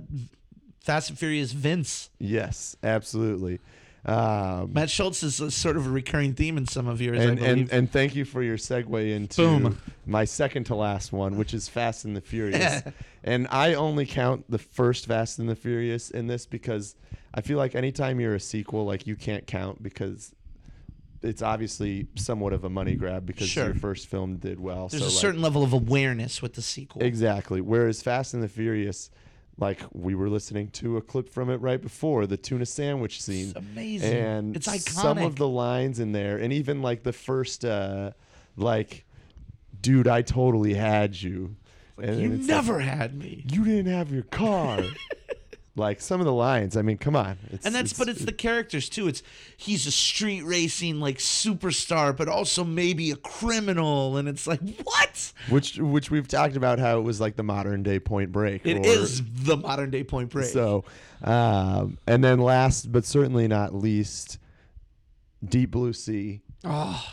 [0.83, 2.11] Fast and Furious Vince.
[2.19, 3.61] Yes, absolutely.
[4.05, 7.23] Um, Matt Schulze is a, sort of a recurring theme in some of yours, I
[7.23, 7.53] and, believe.
[7.53, 9.79] and and thank you for your segue into Boom.
[10.07, 12.83] my second to last one, which is Fast and the Furious.
[13.25, 16.97] and I only count the first Fast and the Furious in this because
[17.33, 20.35] I feel like anytime you're a sequel, like you can't count because
[21.23, 23.67] it's obviously somewhat of a money grab because Sure.
[23.67, 24.89] your first film did well.
[24.89, 27.05] There's so a like- certain level of awareness with the sequel.
[27.05, 27.61] Exactly.
[27.61, 29.11] Whereas Fast and the Furious,
[29.59, 33.49] like we were listening to a clip from it right before the tuna sandwich scene.
[33.49, 34.17] It's amazing.
[34.17, 34.89] And it's iconic.
[34.91, 38.13] some of the lines in there, and even like the first, uh,
[38.57, 39.05] like,
[39.81, 41.57] dude, I totally had you.
[42.01, 43.45] and you it's like, never had me.
[43.51, 44.81] you didn't have your car.
[45.75, 46.77] like some of the lines.
[46.77, 47.39] I mean, come on.
[47.51, 49.09] It's, And that's but it's the characters too.
[49.09, 49.23] It's
[49.57, 55.33] he's a street racing like superstar, but also maybe a criminal, and it's like what?
[55.49, 58.67] which which we've talked about how it was like the modern day Point Break.
[58.67, 60.47] It or- is the modern day Point Break.
[60.47, 60.85] So,
[61.25, 64.39] um, and then last but certainly not least,
[65.45, 67.05] Deep Blue Sea, oh,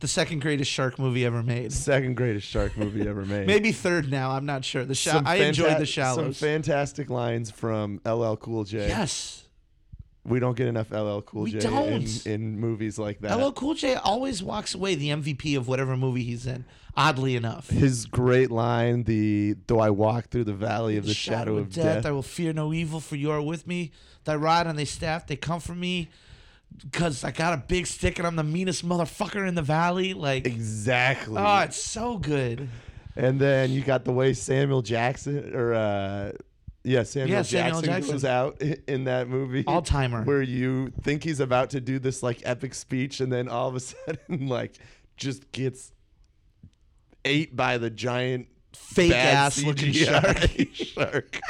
[0.00, 1.72] the second greatest shark movie ever made.
[1.72, 3.46] second greatest shark movie ever made.
[3.46, 4.30] Maybe third now.
[4.32, 4.84] I'm not sure.
[4.84, 8.88] The Some I enjoyed the the Some fantastic lines from LL Cool J.
[8.88, 9.42] yes.
[10.24, 12.26] We don't get enough LL Cool We J don't.
[12.26, 13.36] In, in movies like that.
[13.38, 16.64] LL Cool J always walks away the MVP of whatever movie he's in.
[16.98, 21.58] Oddly enough, His great line, the though I walk through the valley of the shadow,
[21.58, 22.06] of death.
[22.06, 23.92] I will fear no evil, for you are with me.
[24.24, 26.08] Thy rod and thy staff, they comfort me.
[26.78, 30.12] Because I got a big stick and I'm the meanest motherfucker in the valley.
[30.14, 31.36] Like, exactly.
[31.38, 32.68] oh, it's so good.
[33.16, 36.32] And then you got the way Samuel Jackson or uh
[36.84, 38.12] yeah, Samuel, Yeah, Jackson, Samuel Jackson.
[38.12, 39.64] goes out i- in that movie.
[39.66, 40.22] All timer.
[40.22, 43.74] Where you think he's about to do this like epic speech and then all of
[43.74, 44.74] a sudden like
[45.16, 45.92] just gets
[47.24, 50.74] ate by the giant Fake bad ass looking CGI shark.
[50.74, 51.40] shark.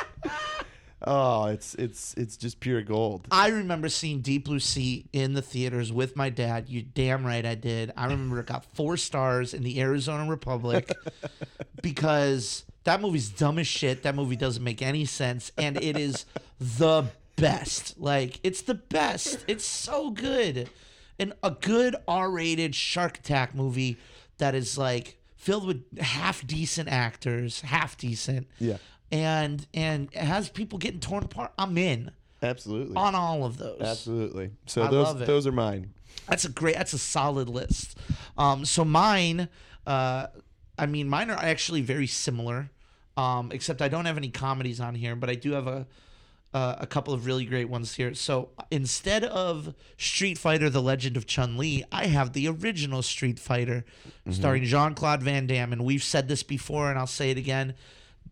[1.03, 3.27] Oh, it's it's it's just pure gold.
[3.31, 6.69] I remember seeing Deep Blue Sea in the theaters with my dad.
[6.69, 7.93] You damn right I did.
[7.97, 10.93] I remember it got four stars in the Arizona Republic
[11.83, 14.03] because that movie's dumb as shit.
[14.03, 16.25] That movie doesn't make any sense, and it is
[16.61, 17.05] the
[17.37, 17.99] best.
[18.01, 19.45] Like it's the best.
[19.49, 20.71] It's so good,
[21.19, 23.97] and a good R-rated shark attack movie
[24.39, 28.49] that is like filled with half decent actors, half decent.
[28.59, 28.79] Yeah.
[29.13, 31.53] And and it has people getting torn apart.
[31.59, 32.11] I'm in
[32.43, 32.97] Absolutely.
[32.97, 33.81] on all of those.
[33.81, 34.51] Absolutely.
[34.67, 35.93] So I those those are mine.
[36.29, 36.77] That's a great.
[36.77, 37.99] That's a solid list.
[38.37, 39.49] Um, so mine,
[39.87, 40.27] uh,
[40.79, 42.71] I mean, mine are actually very similar,
[43.17, 45.87] um, except I don't have any comedies on here, but I do have a
[46.53, 48.15] uh, a couple of really great ones here.
[48.15, 53.39] So instead of Street Fighter: The Legend of Chun Li, I have the original Street
[53.39, 53.85] Fighter,
[54.31, 57.75] starring Jean Claude Van Damme, and we've said this before, and I'll say it again.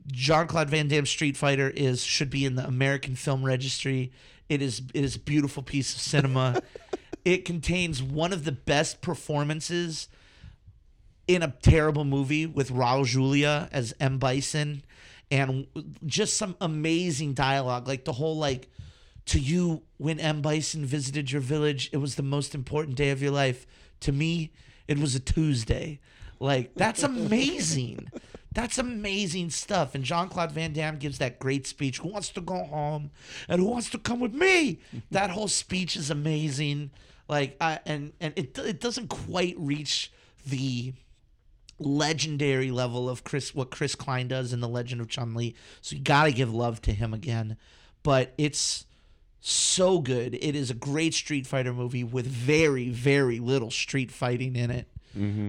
[0.06, 4.12] Jean Claude Van Damme Street Fighter is should be in the American Film Registry.
[4.48, 6.60] It is it is a beautiful piece of cinema.
[7.24, 10.08] It contains one of the best performances
[11.26, 14.18] in a terrible movie with Raul Julia as M.
[14.18, 14.82] Bison
[15.30, 15.66] and
[16.04, 17.88] just some amazing dialogue.
[17.88, 18.68] Like the whole like
[19.26, 20.42] to you when M.
[20.42, 23.66] Bison visited your village, it was the most important day of your life.
[24.00, 24.52] To me,
[24.86, 26.00] it was a Tuesday.
[26.40, 28.10] Like that's amazing.
[28.54, 29.94] That's amazing stuff.
[29.94, 31.98] And Jean Claude Van Damme gives that great speech.
[31.98, 33.10] Who wants to go home
[33.48, 34.80] and who wants to come with me?
[35.10, 36.90] that whole speech is amazing.
[37.28, 40.12] Like I and and it it doesn't quite reach
[40.46, 40.94] the
[41.80, 45.54] legendary level of Chris what Chris Klein does in The Legend of Chun Li.
[45.80, 47.56] So you got to give love to him again.
[48.04, 48.86] But it's
[49.40, 50.34] so good.
[50.34, 54.88] It is a great Street Fighter movie with very very little street fighting in it.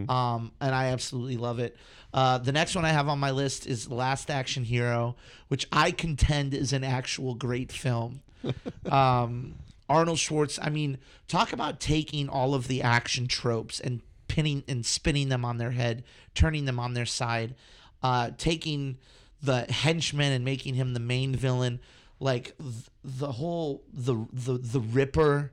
[0.10, 1.76] Um, and I absolutely love it.
[2.16, 5.18] Uh, the next one I have on my list is Last Action Hero,
[5.50, 8.22] which I contend is an actual great film.
[8.90, 9.56] um,
[9.90, 10.58] Arnold Schwartz.
[10.62, 10.98] I mean,
[11.28, 15.72] talk about taking all of the action tropes and pinning and spinning them on their
[15.72, 17.54] head, turning them on their side,
[18.02, 18.98] uh, taking
[19.42, 21.82] the henchman and making him the main villain.
[22.22, 25.52] Like th- the whole the the the Ripper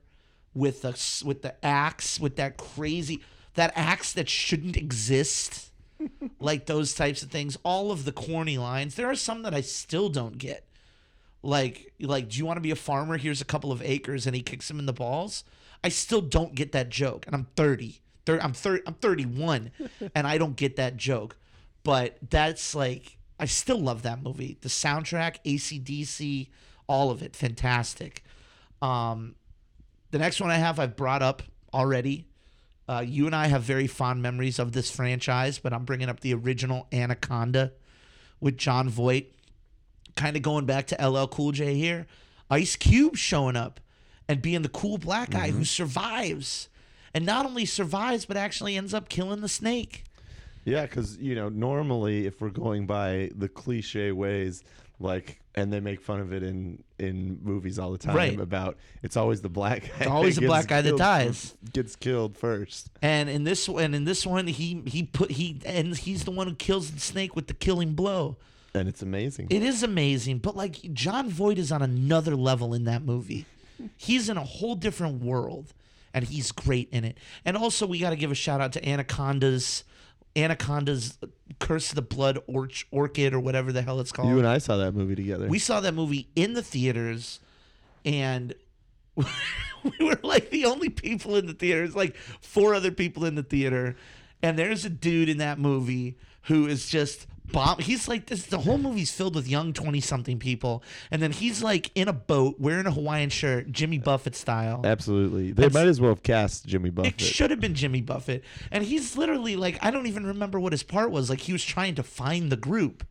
[0.54, 3.20] with the with the axe with that crazy
[3.54, 5.71] that axe that shouldn't exist.
[6.40, 7.56] like those types of things.
[7.62, 8.94] All of the corny lines.
[8.94, 10.66] There are some that I still don't get.
[11.42, 13.16] Like like do you want to be a farmer?
[13.16, 15.44] Here's a couple of acres and he kicks him in the balls.
[15.82, 19.72] I still don't get that joke and i'm 30 Thir- i'm 30 i'm 31
[20.14, 21.36] and i don't get that joke.
[21.82, 24.56] But that's like i still love that movie.
[24.60, 26.48] The soundtrack acdc
[26.86, 28.22] all of it fantastic.
[28.80, 29.34] Um
[30.12, 31.42] the next one i have i've brought up
[31.74, 32.26] already
[32.88, 36.20] uh, you and i have very fond memories of this franchise but i'm bringing up
[36.20, 37.72] the original anaconda
[38.40, 39.32] with jon voight
[40.16, 42.06] kind of going back to LL Cool J here,
[42.50, 43.80] Ice Cube showing up
[44.28, 46.68] and being the cool black guy who survives.
[47.14, 50.04] And not only survives, but actually ends up killing the snake.
[50.64, 54.62] Yeah, because you know normally if we're going by the cliche ways,
[54.98, 58.38] like, and they make fun of it in in movies all the time Right.
[58.40, 60.06] about it's always the black guy.
[60.06, 61.54] always that the black guy that dies.
[61.72, 62.88] Gets killed first.
[63.02, 66.46] And in this and in this one, he he put he and he's the one
[66.48, 68.36] who kills the snake with the killing blow.
[68.74, 69.48] And it's amazing.
[69.50, 73.44] It is amazing, but like Jon Voight is on another level in that movie.
[73.98, 75.74] He's in a whole different world,
[76.14, 77.18] and he's great in it.
[77.44, 79.84] And also, we got to give a shout out to Anaconda's
[80.36, 81.18] Anaconda's
[81.58, 84.28] Curse of the Blood Orch- Orchid or whatever the hell it's called.
[84.28, 85.46] you and I saw that movie together.
[85.46, 87.40] We saw that movie in the theaters,
[88.04, 88.54] and
[89.16, 89.24] we
[90.00, 91.84] were like the only people in the theater.
[91.84, 93.96] It's like four other people in the theater,
[94.42, 97.78] and there's a dude in that movie who is just bomb.
[97.80, 98.46] He's like this.
[98.46, 102.60] The whole movie's filled with young twenty-something people, and then he's like in a boat
[102.60, 104.80] wearing a Hawaiian shirt, Jimmy Buffett style.
[104.84, 105.52] Absolutely.
[105.52, 107.20] They might as well have cast Jimmy It Buffett.
[107.20, 108.44] should have been Jimmy Buffett.
[108.70, 111.28] And he's literally like, I don't even remember what his part was.
[111.30, 113.06] Like he was trying to find the group.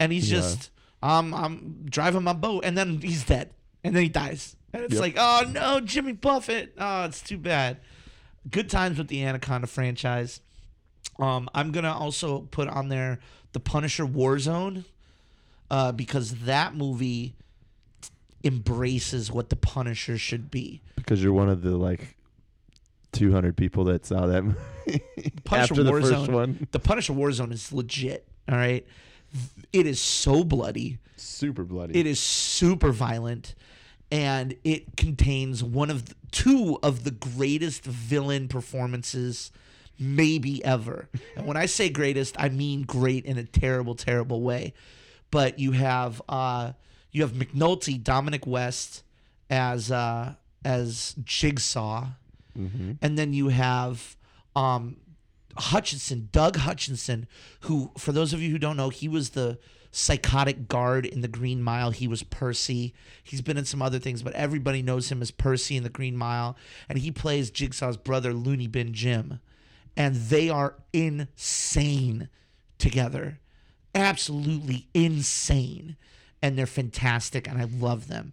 [0.00, 0.38] And he's Yeah.
[0.40, 0.70] just,
[1.02, 2.64] um, I'm driving my boat.
[2.64, 3.50] And then he's dead.
[3.82, 4.56] And then he dies.
[4.72, 5.00] And it's Yep.
[5.00, 6.74] like, oh no, Jimmy Buffett.
[6.78, 7.78] Oh, it's too bad.
[8.50, 10.40] Good times with the Anaconda franchise.
[11.18, 13.20] Um, I'm gonna also put on there
[13.54, 14.84] the Punisher Warzone,
[15.70, 17.34] uh, because that movie
[18.44, 20.82] embraces what the Punisher should be.
[20.96, 22.16] because you're one of the like
[23.12, 24.58] 200 people that saw that movie
[25.44, 26.68] Punisher after the first one.
[26.72, 28.26] The Punisher Warzone is legit.
[28.48, 28.86] All right.
[29.72, 30.98] It is so bloody.
[31.16, 31.98] Super bloody.
[31.98, 33.54] It is super violent.
[34.10, 39.50] And it contains one of the, two of the greatest villain performances
[39.98, 41.08] maybe ever.
[41.36, 44.74] And when I say greatest, I mean great in a terrible, terrible way.
[45.30, 46.72] But you have uh
[47.12, 49.02] you have McNulty, Dominic West
[49.50, 52.08] as uh as Jigsaw.
[53.02, 54.16] And then you have
[54.54, 54.96] um
[55.56, 57.26] Hutchinson, Doug Hutchinson,
[57.60, 59.58] who, for those of you who don't know, he was the
[59.92, 61.92] psychotic guard in the Green Mile.
[61.92, 62.92] He was Percy.
[63.22, 66.16] He's been in some other things, but everybody knows him as Percy in the Green
[66.16, 66.56] Mile.
[66.88, 69.38] And he plays Jigsaw's brother, Looney Bin Jim.
[69.96, 72.28] And they are insane
[72.78, 73.38] together.
[73.94, 75.96] Absolutely insane.
[76.42, 78.32] And they're fantastic, and I love them.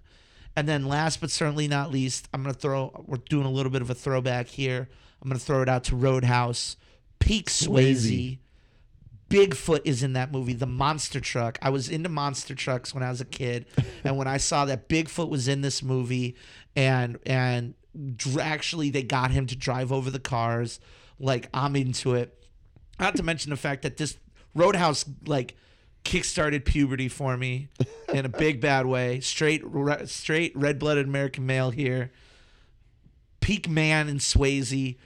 [0.56, 3.82] And then last but certainly not least, I'm gonna throw we're doing a little bit
[3.82, 4.90] of a throwback here.
[5.22, 6.76] I'm gonna throw it out to Roadhouse.
[7.20, 8.40] Peak Swayze.
[9.30, 11.58] Bigfoot is in that movie, the monster truck.
[11.62, 13.66] I was into monster trucks when I was a kid,
[14.04, 16.36] and when I saw that Bigfoot was in this movie,
[16.76, 17.76] and and
[18.18, 20.82] dr- actually they got him to drive over the cars,
[21.22, 22.38] like I'm into it.
[23.00, 24.18] Not to mention the fact that this
[24.54, 25.56] Roadhouse like
[26.04, 27.70] kickstarted puberty for me
[28.14, 29.20] in a big bad way.
[29.22, 32.12] Straight re- straight red blooded American male here.
[33.40, 34.98] peak man and Swayze,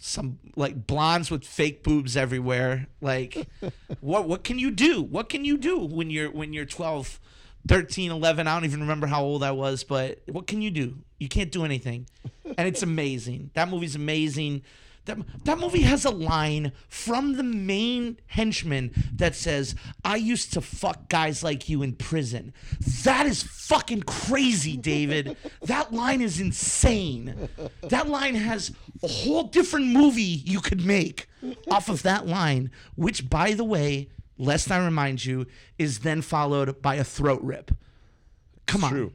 [0.00, 2.86] some like blondes with fake boobs everywhere.
[3.00, 3.48] Like,
[4.00, 5.02] what what can you do?
[5.02, 7.18] What can you do when you're when you're 12,
[7.66, 8.46] 13, 11?
[8.46, 10.98] I don't even remember how old I was, but what can you do?
[11.18, 12.06] You can't do anything,
[12.58, 13.50] and it's amazing.
[13.54, 14.62] That movie's amazing.
[15.06, 20.60] That, that movie has a line from the main henchman that says, I used to
[20.62, 22.54] fuck guys like you in prison.
[23.04, 25.36] That is fucking crazy, David.
[25.62, 27.48] that line is insane.
[27.82, 31.28] That line has a whole different movie you could make
[31.70, 35.46] off of that line, which, by the way, lest I remind you,
[35.78, 37.70] is then followed by a throat rip.
[38.66, 38.90] Come on.
[38.90, 39.12] true.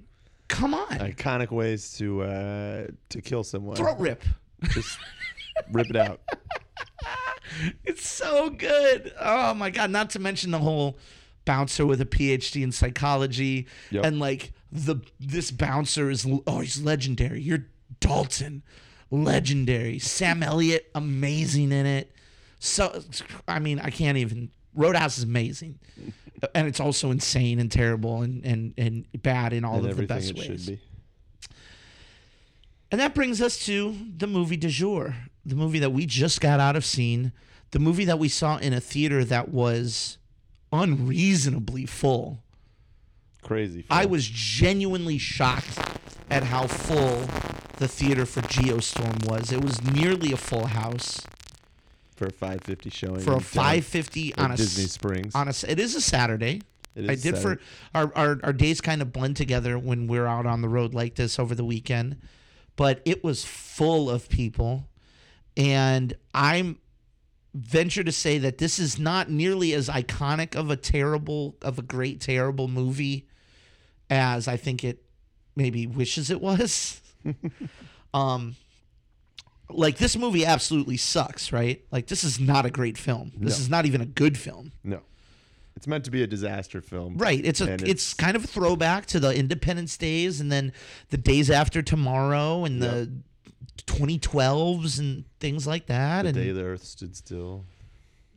[0.47, 0.97] Come on.
[0.99, 3.75] Iconic ways to uh, to kill someone.
[3.75, 4.23] throat rip.
[4.71, 4.97] Just
[5.72, 6.22] rip it out.
[7.84, 9.12] It's so good.
[9.19, 9.89] Oh my god!
[9.89, 11.00] Not to mention the whole
[11.45, 14.06] bouncer with a PhD in psychology, Yep.
[14.06, 17.41] and like the this bouncer is oh he's legendary.
[17.41, 17.65] You're
[18.00, 18.62] Dalton,
[19.10, 19.98] legendary.
[19.98, 22.13] Sam Elliott, amazing in it.
[22.60, 23.02] So
[23.48, 24.52] I mean, I can't even.
[24.76, 25.80] Roadhouse is amazing,
[26.56, 30.04] and it's also insane and terrible and and and bad in all and of the
[30.06, 30.67] best ways.
[30.67, 30.80] be.
[32.91, 36.60] And that brings us to the movie du jour, the movie that we just got
[36.60, 37.32] out of seeing,
[37.71, 40.17] the movie that we saw in a theater that was
[40.71, 42.39] unreasonably full.
[43.41, 43.86] Crazy.
[43.89, 45.80] I was genuinely shocked
[46.30, 47.25] at how full
[47.78, 49.52] the theater for Geostorm was.
[49.52, 51.21] It was nearly a full house
[52.15, 55.34] for a 550 showing for a uh, 550 on a Disney Springs.
[55.34, 56.62] on a it is a Saturday.
[56.95, 57.62] It I is did for Saturday.
[57.95, 61.15] our, our our days kind of blend together when we're out on the road like
[61.15, 62.17] this over the weekend.
[62.75, 64.88] But it was full of people.
[65.60, 66.80] And I'm
[67.54, 71.82] venture to say that this is not nearly as iconic of a terrible of a
[71.82, 73.28] great terrible movie
[74.10, 75.04] as I think it
[75.56, 77.02] maybe wishes it was.
[78.13, 78.56] um
[79.72, 81.84] like this movie absolutely sucks, right?
[81.91, 83.34] Like this is not a great film.
[83.38, 83.62] This No.
[83.63, 84.72] is not even a good film.
[84.84, 85.02] No,
[85.76, 87.17] it's meant to be a disaster film.
[87.17, 87.43] Right.
[87.45, 90.72] It's a it's, it's- kind of a throwback to the Independence Days and then
[91.10, 93.12] the days after tomorrow and the
[93.85, 96.23] 2012s and things like that.
[96.23, 97.65] The and day the Earth stood still.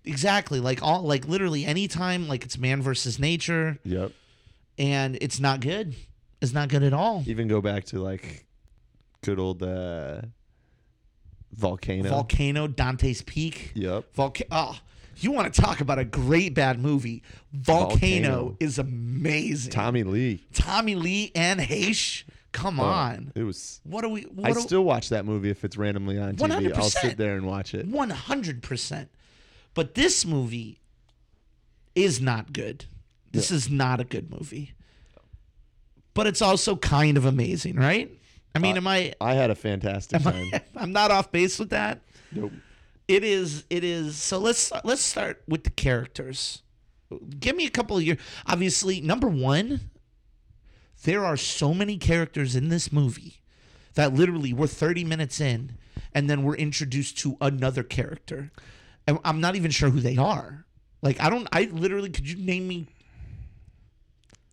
[0.04, 4.12] exactly like all like literally anytime like it's man versus nature Yep.
[4.78, 5.94] and it's not good.
[6.40, 7.22] It's not good at all.
[7.26, 8.46] Even go back to like
[9.22, 10.22] good old uh,
[11.52, 12.08] volcano.
[12.08, 13.72] Volcano, Dante's Peak.
[13.74, 14.12] yep.
[14.14, 14.48] Volcano.
[14.50, 14.78] Oh,
[15.18, 17.22] you want to talk about a great bad movie?
[17.52, 17.90] Volcano,
[18.30, 18.56] Volcano.
[18.60, 19.70] is amazing.
[19.70, 20.44] Tommy Lee.
[20.52, 22.24] Tommy Lee and Heche.
[22.52, 23.32] Come Oh, on.
[23.34, 23.80] it was.
[23.84, 24.22] What are we?
[24.22, 26.50] What I are, still watch that movie if it's randomly on TV.
[26.76, 26.90] I'll 100%.
[27.00, 27.86] sit there and watch it.
[27.86, 29.08] One hundred percent.
[29.74, 30.80] But this movie
[31.94, 32.84] is not good.
[33.32, 34.72] This is not a good movie.
[36.14, 38.10] But it's also kind of amazing, right?
[38.54, 39.14] I mean, am I?
[39.18, 40.50] I had a fantastic time.
[40.76, 42.02] I'm not off base with that.
[42.32, 42.52] nope.
[43.08, 43.64] It is.
[43.70, 44.16] It is.
[44.16, 46.62] So let's let's start with the characters.
[47.40, 48.18] Give me a couple of your.
[48.46, 49.80] Obviously, number one,
[51.04, 53.40] there are so many characters in this movie
[53.94, 55.76] that literally we're 30 minutes in,
[56.14, 58.50] and then we're introduced to another character,
[59.06, 60.64] and I'm not even sure who they are.
[61.02, 61.48] Like I don't.
[61.52, 62.86] I literally could you name me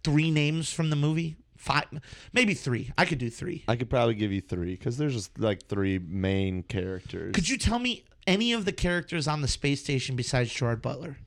[0.03, 1.37] three names from the movie?
[1.57, 1.85] Five,
[2.33, 2.91] maybe three.
[2.97, 3.65] I could do three.
[3.67, 7.35] I could probably give you three because there's just like three main characters.
[7.35, 11.17] Could you tell me any of the characters on the space station besides Gerard Butler?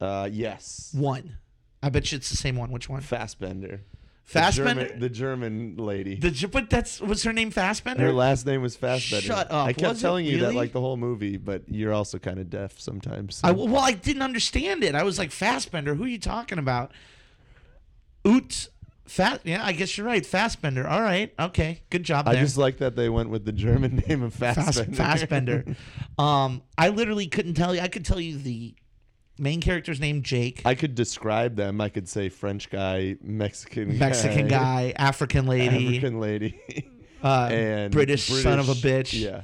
[0.00, 0.90] Uh, yes.
[0.94, 1.36] One.
[1.82, 2.72] I bet you it's the same one.
[2.72, 3.02] Which one?
[3.02, 3.82] Fassbender.
[4.30, 4.84] Fassbender.
[4.84, 6.14] The German, the German lady.
[6.14, 8.04] The, but that's was her name Fassbender.
[8.04, 9.26] Her last name was Fassbender.
[9.26, 9.66] Shut up.
[9.66, 12.48] I kept Was telling you that like the whole movie, but you're also kind of
[12.48, 13.36] deaf sometimes.
[13.36, 14.94] so- I, well, I didn't understand it.
[14.94, 15.96] I was like Fassbender.
[15.96, 16.92] Who are you talking about?
[18.24, 18.68] Oot.
[19.04, 19.40] Fat.
[19.42, 20.24] Yeah, I guess you're right.
[20.24, 20.86] Fassbender.
[20.86, 21.34] All right.
[21.36, 21.80] Okay.
[21.90, 24.96] Good job I just like that they went with the German name of Fass- Fassbender.
[24.96, 25.64] Fassbender.
[26.18, 27.80] um, I literally couldn't tell you.
[27.80, 28.76] I could tell you the
[29.40, 30.62] main character's name, Jake.
[30.64, 31.80] I could describe them.
[31.80, 36.60] I could say French guy, Mexican Mexican guy, African lady, African lady,
[37.24, 39.18] uh, and British, son of a bitch.
[39.18, 39.42] Yeah.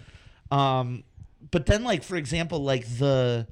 [0.50, 1.02] Um,
[1.50, 3.46] but then like for example, like the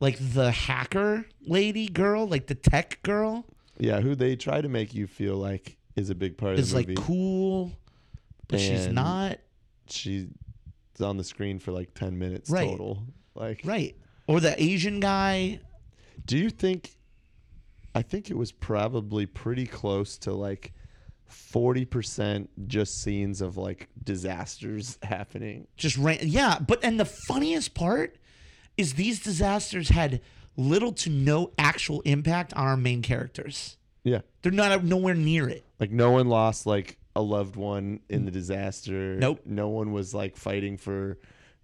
[0.00, 3.44] like the hacker lady girl, like the tech girl,
[3.78, 6.74] Yeah, who they try to make you feel like is a big part of the
[6.74, 6.92] movie.
[6.92, 7.72] is like cool,
[8.48, 9.38] but she's not.
[9.88, 10.26] She's
[11.00, 12.68] on the screen for like 10 minutes Right.
[12.68, 13.02] total.
[13.34, 13.96] Like Right.
[14.26, 15.60] Or the Asian guy.
[16.26, 16.96] Do you think
[17.94, 20.72] I think it was probably pretty close to like
[21.32, 25.66] 40% just scenes of like disasters happening.
[25.76, 26.18] Just ran.
[26.22, 26.58] Yeah.
[26.58, 28.16] But, and the funniest part
[28.76, 30.20] is these disasters had
[30.56, 33.76] little to no actual impact on our main characters.
[34.04, 34.20] Yeah.
[34.42, 35.64] They're not nowhere near it.
[35.78, 39.16] Like no one lost like a loved one in the disaster.
[39.16, 39.40] Nope.
[39.44, 41.18] No one was like fighting for,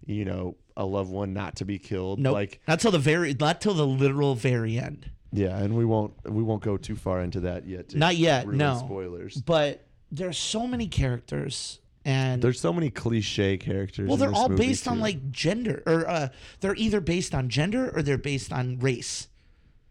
[0.05, 2.17] you know, a loved one not to be killed.
[2.19, 2.33] Nope.
[2.33, 5.11] Like not till the very, not till the literal very end.
[5.31, 7.89] yeah, and we won't we won't go too far into that yet.
[7.89, 8.77] to Not yet, no.
[8.79, 9.35] spoilers.
[9.41, 14.07] But there's so many characters, and There's so many cliche characters.
[14.07, 16.29] well, they're all based on like gender, or uh,
[16.61, 19.27] they're either based on gender or they're based on race.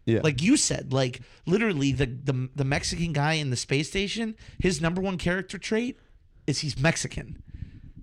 [0.05, 4.35] yeah, Like you said, like literally the the the Mexican guy in the space station,
[4.57, 5.97] his number one character trait
[6.47, 7.43] is he's Mexican.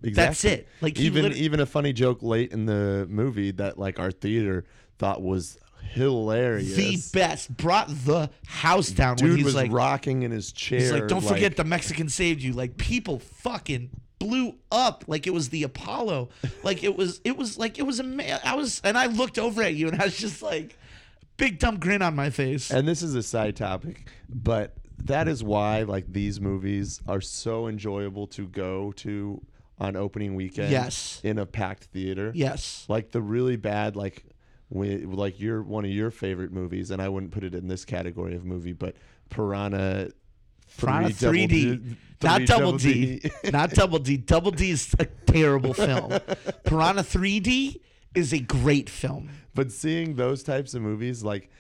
[0.03, 0.69] That's it.
[0.81, 4.65] Like even even a funny joke late in the movie that like our theater
[4.99, 5.59] thought was
[5.91, 6.75] hilarious.
[6.75, 10.81] the best brought the house down when Dude he's was like rocking in his chair.
[10.81, 12.53] he's like don't forget the Mexican saved you.
[12.53, 16.31] Like people fucking blew up like it was the Apollo.
[16.63, 18.41] like it was it was like it was a man.
[18.45, 20.77] I was and I looked over at you and I was just like
[21.37, 22.71] big dumb grin on my face.
[22.71, 27.69] And this is a side topic, but that is why like these movies are so
[27.69, 29.43] enjoyable to go to
[29.79, 30.71] on opening weekend.
[30.71, 31.21] Yes.
[31.23, 32.33] in a packed theater.
[32.35, 32.85] yes.
[32.89, 34.25] like the really bad like
[34.69, 37.85] when, like your one of your favorite movies, and I wouldn't put it in this
[37.85, 38.97] category of movie, but
[39.31, 40.09] Piranha.
[40.79, 44.17] Piranha 3 3D, not three Double D, not Double D.
[44.17, 46.11] Double D is a terrible film.
[46.65, 47.81] Piranha 3D
[48.17, 49.31] is a great film.
[49.55, 51.51] But seeing those types of movies, like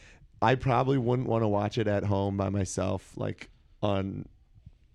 [0.42, 3.48] I probably wouldn't want to watch it at home by myself, like
[3.80, 4.26] on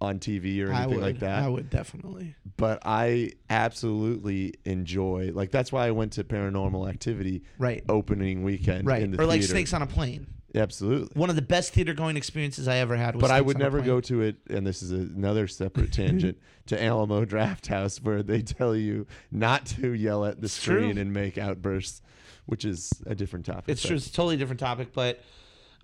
[0.01, 1.43] on TV or I anything would, like that.
[1.43, 2.35] I would definitely.
[2.57, 7.83] But I absolutely enjoy like that's why I went to Paranormal Activity Right.
[7.87, 9.01] opening weekend Right.
[9.03, 9.43] in the Or like.
[9.43, 10.27] Snakes on a Plane.
[10.53, 11.09] Absolutely.
[11.17, 13.79] One of the best theater going experiences I ever had was But I would never
[13.79, 18.41] go to it, and this is another separate tangent, to Alamo Draft House where they
[18.41, 20.79] tell you not to yell at the It's true.
[20.81, 22.01] screen and make outbursts,
[22.47, 23.65] which is a different topic.
[23.67, 23.97] It's but- true.
[23.97, 25.21] It's a totally different topic, but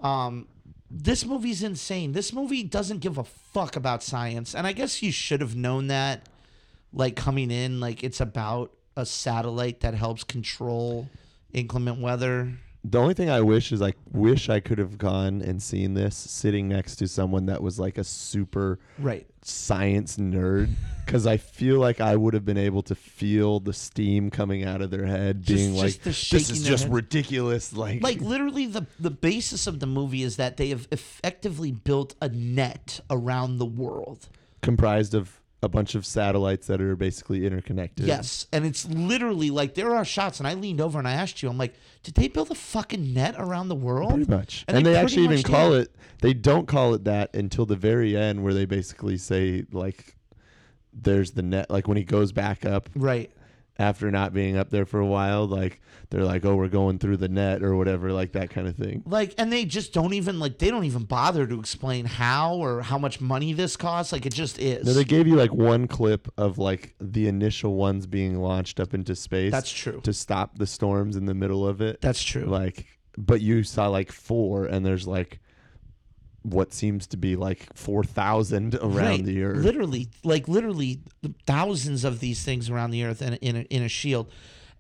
[0.01, 0.47] um,
[0.89, 2.13] this movie's insane.
[2.13, 5.87] This movie doesn't give a fuck about science, and I guess you should have known
[5.87, 6.27] that,
[6.93, 11.09] like coming in, like it's about a satellite that helps control
[11.53, 12.53] inclement weather.
[12.89, 16.15] The only thing I wish is I wish I could have gone and seen this
[16.15, 19.27] sitting next to someone that was like a super Right.
[19.41, 20.69] science nerd
[21.05, 24.81] because I feel like I would have been able to feel the steam coming out
[24.81, 27.73] of their head, Just- being just like, the "This shaking is their just head." ridiculous."
[27.73, 32.15] Like, Like literally, the the basis of the movie is that they have effectively built
[32.21, 34.29] a net around the world.
[34.61, 38.07] comprised of a bunch of satellites that are basically interconnected.
[38.07, 41.43] Yes, and it's literally like there are shots, and I leaned over and I asked
[41.43, 44.11] you, I'm like, did they build a fucking net around the world?
[44.15, 44.63] pretty much.
[44.67, 45.81] And And, they they, actually even call did.
[45.81, 45.95] it.
[46.21, 50.15] They don't call it that until the very end, where they basically say like,
[50.93, 53.29] "There's the net." Like when he goes back up Right.
[53.79, 57.17] After not being up there for a while, like they're like, "Oh, we're going through
[57.17, 59.03] the net" or whatever, like that kind of thing.
[59.05, 62.81] Like, and they just don't even like they don't even bother to explain how or
[62.81, 64.11] how much money this costs.
[64.13, 64.85] Like, it just is.
[64.85, 68.93] No, they gave you like one clip of like the initial ones being launched up
[68.93, 69.51] into space.
[69.51, 70.01] That's true.
[70.01, 72.01] To stop the storms in the middle of it.
[72.01, 72.45] That's true.
[72.45, 72.85] Like,
[73.17, 75.39] but you saw like four, and there's like
[76.49, 79.23] what seems to be like four thousand around Right.
[79.25, 79.57] the earth.
[79.63, 81.01] Literally, like literally
[81.45, 84.31] thousands of these things around the earth in, in, a, in a shield.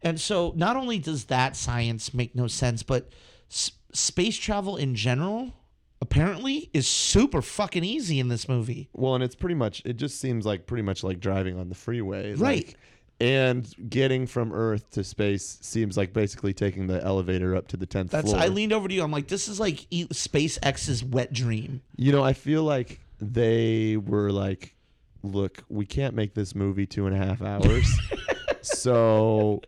[0.01, 3.09] And so not only does that science make no sense, but
[3.51, 5.53] s- space travel in general
[6.01, 8.87] apparently is super fucking easy in this movie.
[8.93, 11.75] Well, and it's pretty much it just seems like pretty much like driving on the
[11.75, 12.33] freeway.
[12.35, 12.67] Right.
[12.67, 12.75] Like,
[13.19, 17.85] and getting from Earth to space seems like basically taking the elevator up to the
[17.85, 18.39] tenth That's floor.
[18.41, 19.01] I leaned over to you.
[19.03, 21.81] I'm like, this is like E- SpaceX's wet dream.
[21.95, 24.75] you know, I feel like they were like,
[25.23, 27.89] look, we can't make this movie two and a half hours.
[28.61, 29.61] so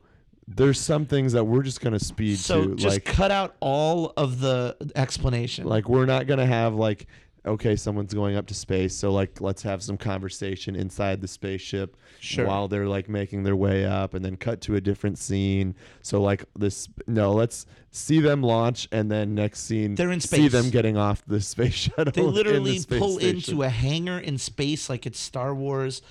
[0.47, 2.75] there's some things that we're just gonna speed So to.
[2.75, 5.65] just like cut out all of the explanation.
[5.65, 7.07] like we're not gonna have like
[7.49, 11.97] okay someone's going up to space so like let's have some conversation inside the spaceship
[12.21, 12.45] Sure.
[12.45, 16.21] while they're like making their way up and then cut to a different scene so
[16.21, 20.39] like this no let's see them launch and then next scene They're in space.
[20.39, 23.37] see them getting off the space shuttle they in the literally pull station.
[23.37, 26.01] into a hangar in space like it's Star Wars.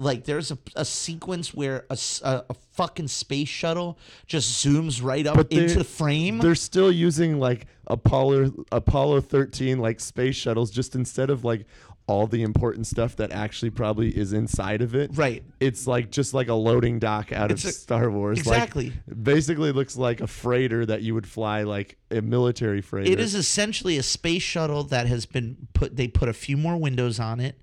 [0.00, 5.36] Like there's a, a sequence where a a fucking space shuttle just zooms right up
[5.36, 6.38] But into they're- the frame.
[6.38, 11.66] they're still using like Apollo Apollo 13 like space shuttles just instead of like
[12.06, 15.10] all the important stuff that actually probably is inside of it.
[15.14, 15.44] Right.
[15.60, 18.38] It's like just like a loading dock out It's of a- Star Wars.
[18.46, 18.92] Like, Exactly.
[19.22, 23.12] basically looks like a freighter that you would fly like a military freighter.
[23.12, 25.94] It is essentially a space shuttle that has been put.
[25.96, 27.60] They put a few more windows on it.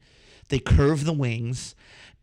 [0.49, 1.75] They curve the wings,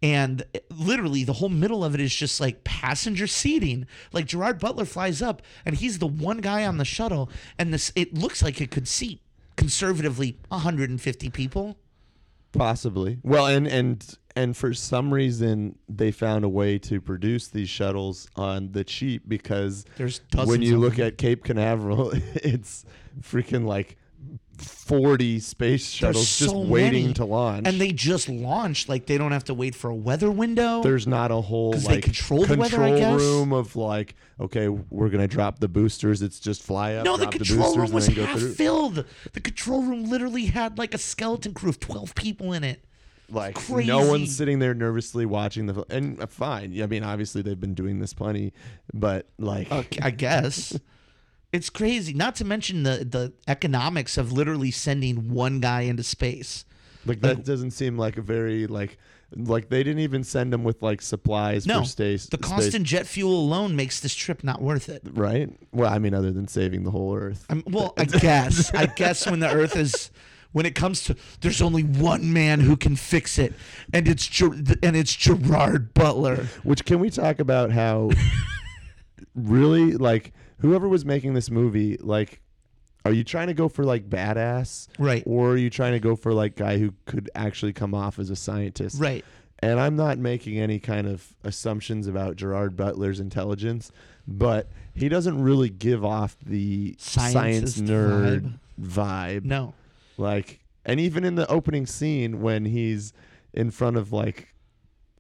[0.05, 3.87] and literally the whole middle of it is just like passenger seating.
[4.13, 7.91] Like Gerard Butler flies up, and he's the one guy on the shuttle, and this
[7.97, 9.23] it looks like it could seat
[9.57, 11.79] conservatively 150 people.
[12.53, 13.19] Possibly.
[13.23, 18.29] Well, and and and for some reason they found a way to produce these shuttles
[18.37, 21.07] on the cheap because There's when you look them.
[21.07, 22.85] at Cape Canaveral, it's
[23.23, 23.97] freaking like
[24.59, 27.15] 40 space shuttles just waiting many.
[27.15, 27.67] to launch.
[27.67, 30.83] and they just launched, like they don't have to wait for a weather window.
[30.83, 33.21] there's not a whole 'Cause they like control the weather, I guess?
[33.21, 37.27] room of like okay we're gonna drop the boosters it's just fly up no, the
[37.27, 39.05] control boosters room was half through filled.
[39.33, 42.85] The control room literally had like a skeleton crew of twelve people in it.
[43.31, 43.89] like crazy.
[43.89, 47.73] no one's sitting there nervously watching the and uh, fine i mean obviously they've been
[47.75, 48.53] doing this plenty
[48.93, 50.79] but like Okay, I guess.
[51.55, 52.13] It's crazy.
[52.15, 56.65] Not to mention the the economics of literally sending one guy into space.
[57.07, 58.99] like that doesn't seem like a very like
[59.37, 62.75] like they didn't even send them with like supplies No, for space the cost space,
[62.75, 65.03] in jet fuel alone makes this trip not worth it.
[65.13, 68.73] right well i mean other than saving the whole earth I'm, well, I guess.
[68.75, 70.11] I guess when the Earth is,
[70.53, 73.53] when it comes to, there's only one man who can fix it,
[73.93, 74.55] and it's Ger-
[74.87, 76.47] and it's Gerard Butler.
[76.63, 78.11] Which can we talk about how
[79.35, 80.33] really like
[80.65, 82.41] whoever was making this movie, like
[83.05, 84.89] are you trying to go for like badass?
[84.99, 85.23] Right.
[85.27, 88.31] Or are you trying to go for like guy who could actually come off as
[88.31, 88.99] a scientist?
[88.99, 89.25] Right.
[89.59, 93.93] And I'm not making any kind of assumptions about Gerard Butler's intelligence,
[94.27, 99.45] but he doesn't really give off the science Scientist nerd vibe.
[99.45, 99.75] No.
[100.17, 103.13] Like, and even in the opening scene when he's
[103.53, 104.54] in front of like,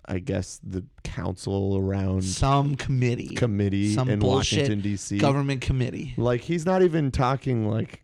[0.06, 5.18] I guess the council around Some committee, committee some in Washington D.C.
[5.18, 6.14] government committee.
[6.16, 8.02] Like he's not even talking like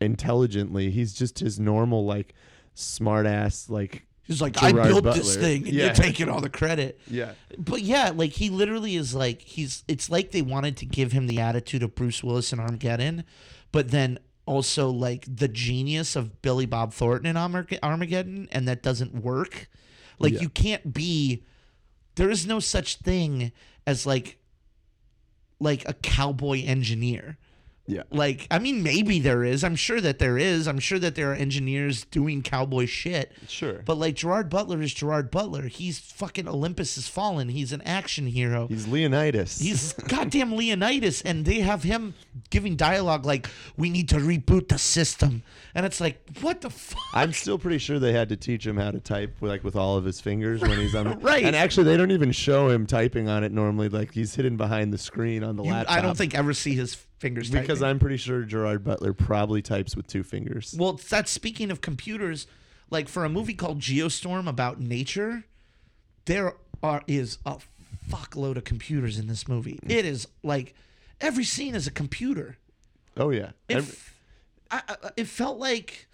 [0.00, 0.90] intelligently.
[0.90, 2.34] He's just his normal like
[2.74, 5.86] smart ass like He's like, I Gerard built this thing, and Yeah.
[5.86, 7.00] you're taking all the credit.
[7.08, 9.84] yeah But yeah, like he literally is like he's.
[9.88, 13.24] It's like they wanted to give him the attitude of Bruce Willis in Armageddon,
[13.72, 19.14] but then also like the genius of Billy Bob Thornton in Armageddon, and that doesn't
[19.14, 19.70] work.
[20.18, 20.40] Like Yeah.
[20.40, 21.44] you can't be.
[22.16, 23.52] There is no such thing
[23.86, 24.38] as like,
[25.60, 27.38] like a cowboy engineer.
[27.88, 29.64] Yeah Like, I mean, maybe there is.
[29.64, 30.68] I'm sure that there is.
[30.68, 33.32] I'm sure that there are engineers doing cowboy shit.
[33.48, 33.82] sure.
[33.84, 35.62] But like Gerard Butler is Gerard Butler.
[35.68, 37.48] He's fucking Olympus has fallen.
[37.48, 38.68] He's an action hero.
[38.68, 39.58] he's Leonidas.
[39.58, 42.14] He's goddamn Leonidas, and they have him
[42.50, 45.42] giving dialogue like, "We need to reboot the system,"
[45.74, 46.98] and it's like, what the fuck?
[47.14, 49.96] I'm still pretty sure they had to teach him how to type like with all
[49.96, 51.18] of his fingers when he's on.
[51.28, 51.44] Right.
[51.44, 53.88] And actually, they don't even show him typing on it normally.
[53.88, 55.96] Like he's hidden behind the screen on the You- laptop.
[55.96, 57.90] I don't think ever see his fingers because typing.
[57.90, 60.74] I'm pretty sure Gerard Butler probably types with two fingers.
[60.78, 62.46] Well, that's speaking of computers.
[62.90, 65.44] Like for a movie called Geostorm about nature,
[66.24, 67.58] there are is a
[68.08, 69.78] fuckload of computers in this movie.
[69.84, 69.90] Mm.
[69.90, 70.74] It is like
[71.20, 72.56] every scene is a computer.
[73.16, 73.50] Oh yeah.
[73.68, 74.14] It, Every- f-
[74.70, 76.07] I, I, it felt like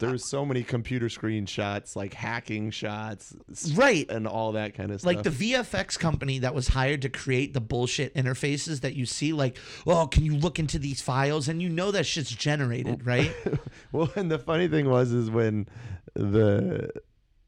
[0.00, 3.34] there was so many computer screen shots, like hacking shots,
[3.74, 4.10] Right.
[4.10, 5.14] and all that kind of stuff.
[5.14, 9.32] like the VFX company that was hired to create the bullshit interfaces that you see.
[9.32, 11.48] Like, oh, can you look into these files?
[11.48, 13.32] And you know that shit's generated, right?
[13.92, 15.66] well, and the funny thing was is when
[16.14, 16.90] the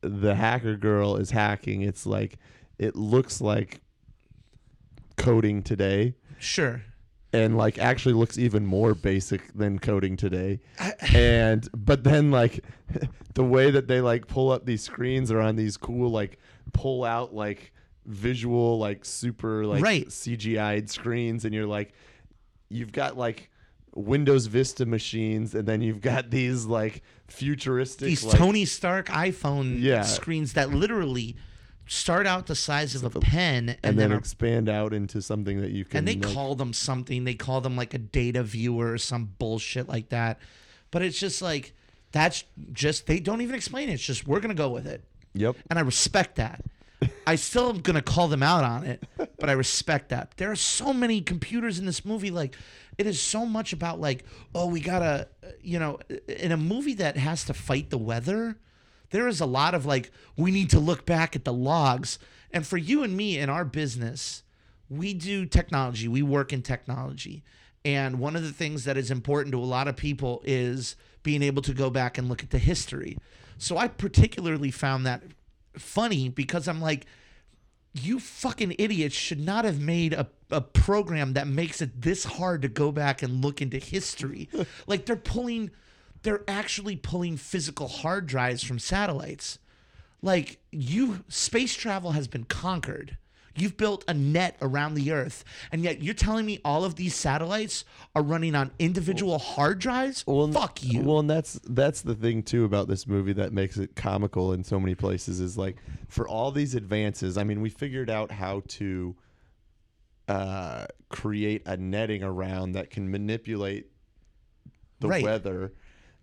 [0.02, 2.38] the hacker girl is hacking, it's like
[2.78, 3.80] it looks like
[5.16, 6.14] coding today.
[6.38, 6.82] sure.
[7.36, 10.60] And like actually looks even more basic than coding today.
[11.14, 12.64] and but then like
[13.34, 16.38] the way that they like pull up these screens are on these cool like
[16.72, 17.72] pull out like
[18.06, 20.08] visual like super like Right.
[20.08, 21.92] CGI'd screens and you're like
[22.68, 23.50] you've got like
[23.94, 29.80] Windows Vista machines and then you've got these like futuristic These like, Tony Stark iPhone
[29.80, 30.02] Yeah.
[30.02, 31.36] screens that literally
[31.86, 35.60] start out the size of a pen and, and then are expand out into something
[35.60, 37.24] that you can and they call them something.
[37.24, 40.38] They call them like a data viewer or some bullshit like that.
[40.90, 41.74] But it's just like
[42.12, 43.94] that's just they don't even explain it.
[43.94, 45.04] It's just we're gonna go with it.
[45.34, 45.56] Yep.
[45.68, 46.64] and I respect that.
[47.26, 49.04] I still am gonna call them out on it,
[49.38, 50.32] but I respect that.
[50.38, 52.30] There are so many computers in this movie.
[52.30, 52.56] Like,
[52.96, 54.24] it is so much about like,
[54.54, 55.28] oh, we gotta,
[55.60, 58.56] you know, in a movie that has to fight the weather.
[59.10, 62.18] There is a lot of like, we need to look back at the logs.
[62.50, 64.42] And for you and me in our business,
[64.88, 66.08] we do technology.
[66.08, 67.42] We work in technology.
[67.84, 71.42] And one of the things that is important to a lot of people is being
[71.42, 73.16] able to go back and look at the history.
[73.58, 75.22] So I particularly found that
[75.78, 77.06] funny because I'm like,
[77.94, 82.62] you fucking idiots should not have made a, a program that makes it this hard
[82.62, 84.48] to go back and look into history.
[84.86, 85.70] like they're pulling,
[86.22, 89.58] they're actually pulling physical hard drives from satellites.
[90.22, 93.16] Like you, space travel has been conquered.
[93.58, 95.42] You've built a net around the Earth,
[95.72, 100.26] and yet you're telling me all of these satellites are running on individual hard drives?
[100.26, 101.00] Well, Fuck you.
[101.00, 104.62] Well, and that's that's the thing too about this movie that makes it comical in
[104.62, 105.76] so many places is like
[106.08, 107.38] for all these advances.
[107.38, 109.16] I mean, we figured out how to
[110.28, 113.86] uh, create a netting around that can manipulate
[115.00, 115.22] the Right.
[115.24, 115.72] weather.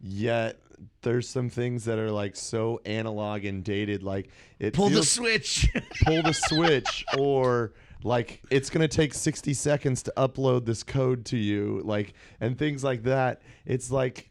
[0.06, 0.60] Yet
[1.01, 4.04] there's some things that are like so analog and dated.
[4.04, 4.30] Like
[4.60, 5.68] it Pull the switch.
[6.06, 7.72] pull the switch or
[8.04, 12.58] like it's going to take 60 seconds to upload this code to you like and
[12.58, 14.30] things like that it's like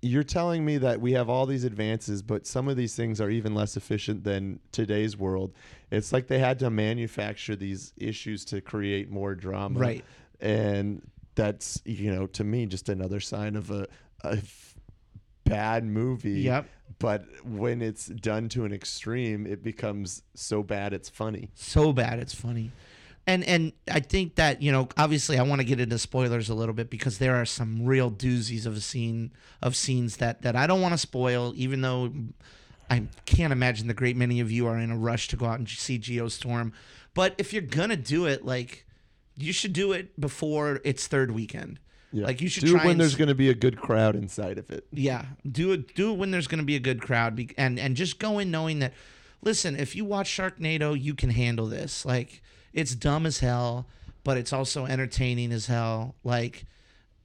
[0.00, 3.28] you're telling me that we have all these advances but some of these things are
[3.28, 5.52] even less efficient than today's world
[5.90, 10.04] it's like they had to manufacture these issues to create more drama Right.
[10.40, 11.02] and
[11.40, 13.86] that's you know to me just another sign of a,
[14.24, 14.74] a f-
[15.44, 16.42] bad movie.
[16.42, 16.66] Yep.
[16.98, 21.48] but when it's done to an extreme it becomes so bad it's funny.
[21.54, 22.72] So bad it's funny.
[23.26, 26.54] And and i think that you know obviously i want to get into spoilers a
[26.54, 29.32] little bit because there are some real doozies of a scene
[29.62, 32.12] of scenes that that i don't want to spoil even though
[32.90, 35.58] i can't imagine the great many of you are in a rush to go out
[35.58, 36.72] and see geostorm
[37.14, 38.86] but if you're gonna do it like
[39.42, 41.78] you should do it before its third weekend
[42.12, 42.26] Yeah.
[42.26, 44.70] like you should do it when there's going to be a good crowd inside of
[44.70, 45.94] it yeah, do it.
[45.94, 48.38] Do it when there's going to be a good crowd, be, and and just go
[48.38, 48.92] in knowing that.
[49.42, 52.04] Listen, if you watch Sharknado, you can handle this.
[52.04, 52.42] Like
[52.74, 53.86] it's dumb as hell,
[54.22, 56.14] but it's also entertaining as hell.
[56.24, 56.66] Like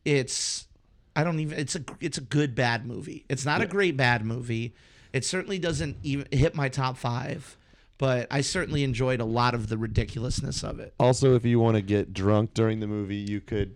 [0.06, 0.68] it's,
[1.16, 1.58] I don't even.
[1.60, 3.26] It's a it's a good bad movie.
[3.30, 4.74] It's not a great bad movie.
[5.12, 7.58] It certainly doesn't even hit my top five,
[7.98, 10.94] but I certainly enjoyed a lot of the ridiculousness of it.
[11.00, 13.76] also if you want to get drunk during the movie you could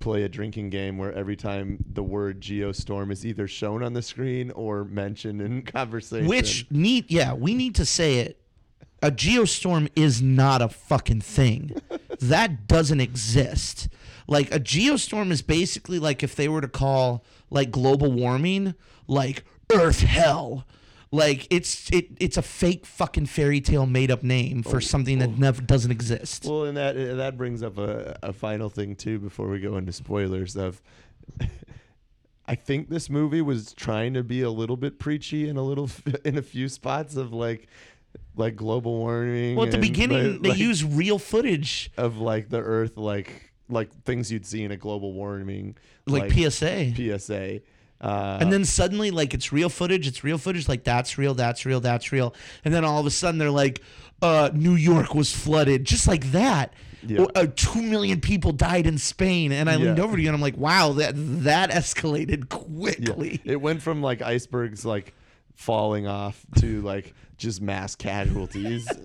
[0.00, 4.02] play a drinking game where every time the word geostorm is either shown on the
[4.02, 8.40] screen or mentioned in conversation Which need yeah, we need to say it.
[9.02, 11.76] A geostorm is not a fucking thing.
[12.20, 13.88] that doesn't exist.
[14.26, 18.74] Like a geostorm is basically like if they were to call like global warming
[19.06, 20.66] like earth hell.
[21.12, 25.20] Like it's it it's a fake fucking fairy tale made up name for oh, something
[25.20, 25.34] that oh.
[25.38, 26.44] never doesn't exist.
[26.44, 29.76] Well, and that and that brings up a, a final thing too before we go
[29.76, 30.82] into spoilers of
[32.48, 35.90] I think this movie was trying to be a little bit preachy in a little
[36.24, 37.68] in a few spots of like
[38.36, 39.56] like global warming.
[39.56, 43.52] Well, at the beginning like- they like, use real footage of like the earth like
[43.68, 45.76] like things you'd see in a global warming
[46.06, 46.94] like, PSA.
[46.94, 47.60] PSA.
[48.00, 50.06] Uh, And then suddenly, like it's real footage.
[50.06, 50.68] It's real footage.
[50.68, 51.34] Like that's real.
[51.34, 51.80] That's real.
[51.80, 52.34] That's real.
[52.64, 53.82] And then all of a sudden, they're like,
[54.22, 56.74] uh, "New York was flooded," just like that.
[57.06, 57.20] Yeah.
[57.20, 60.34] Or, uh, two million people died in Spain, and I leaned over to you and
[60.34, 65.14] I'm like, "Wow, that that escalated yeah, quickly." it went from like icebergs like
[65.54, 68.88] falling off to like just mass casualties.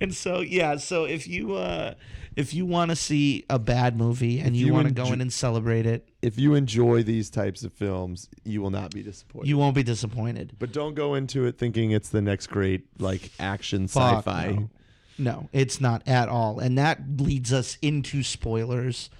[0.00, 0.76] And so, yeah.
[0.76, 1.94] So if you uh,
[2.36, 5.20] if you want to see a bad movie and you, you want to go in
[5.20, 9.48] and celebrate it, if you enjoy these types of films, you will not be disappointed.
[9.48, 10.54] you won't be disappointed.
[10.58, 14.52] but don't go into it thinking it's the next great like action Fuck, sci-fi.
[14.52, 14.70] No.
[15.18, 16.58] No, it's not at all.
[16.58, 19.10] And that leads us into spoilers,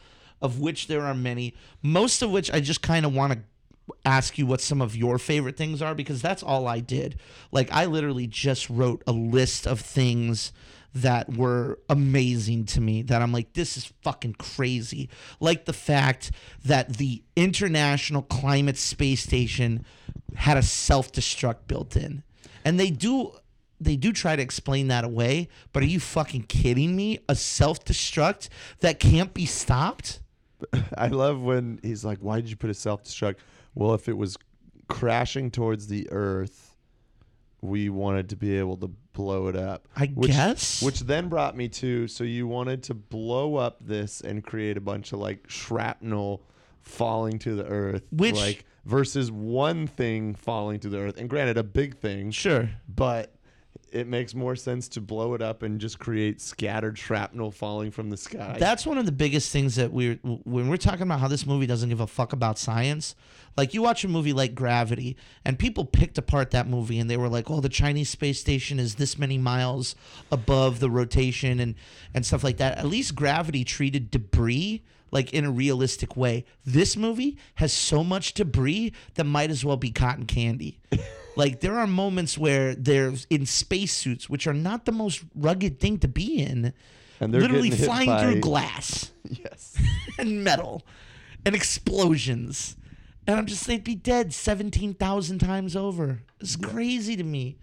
[0.40, 1.54] of which there are many.
[1.82, 3.38] Most of which I just kind of want to
[4.06, 7.18] ask you what some of your favorite things are because that's all I did.
[7.50, 10.52] Like, I literally just wrote a list of things
[10.94, 15.08] that were amazing to me that I'm like, this is fucking crazy.
[15.40, 16.30] Like the fact
[16.64, 19.84] that the International Climate Space Station
[20.34, 22.22] had a self destruct built in.
[22.64, 23.32] And they do
[23.80, 27.18] they do try to explain that away, but are you fucking kidding me?
[27.28, 28.48] A self destruct
[28.80, 30.20] that can't be stopped?
[30.96, 33.36] I love when he's like, "Why did you put a self-destruct?"
[33.74, 34.36] Well, if it was
[34.88, 36.71] crashing towards the Earth,
[37.62, 39.86] we wanted to be able to blow it up.
[39.96, 40.82] I which, guess.
[40.82, 44.80] Which then brought me to so you wanted to blow up this and create a
[44.80, 46.42] bunch of like shrapnel
[46.82, 51.16] falling to the earth, Which- like versus one thing falling to the earth.
[51.16, 52.68] And granted, a big thing, sure.
[52.88, 53.32] but
[53.92, 58.10] it makes more sense to blow it up and just create scattered shrapnel falling from
[58.10, 58.56] the sky.
[58.58, 61.66] That's one of the biggest things that we're when we're talking about how this movie
[61.66, 63.14] doesn't give a fuck about science.
[63.56, 67.16] Like you watch a movie like Gravity, and people picked apart that movie and they
[67.16, 69.94] were like, "Oh, the Chinese space station is this many miles
[70.30, 71.74] above the rotation and
[72.14, 76.44] and stuff like that." At least Gravity treated debris like in a realistic way.
[76.64, 80.80] This movie has so much debris that might as well be cotton candy.
[81.36, 85.98] like there are moments where they're in spacesuits, which are not the most rugged thing
[85.98, 86.72] to be in
[87.20, 89.80] and they're literally flying by- through glass Yes.
[90.18, 90.82] and metal
[91.46, 92.76] and explosions.
[93.26, 96.22] And I'm just they'd be dead 17,000 times over.
[96.40, 97.56] It's crazy to me.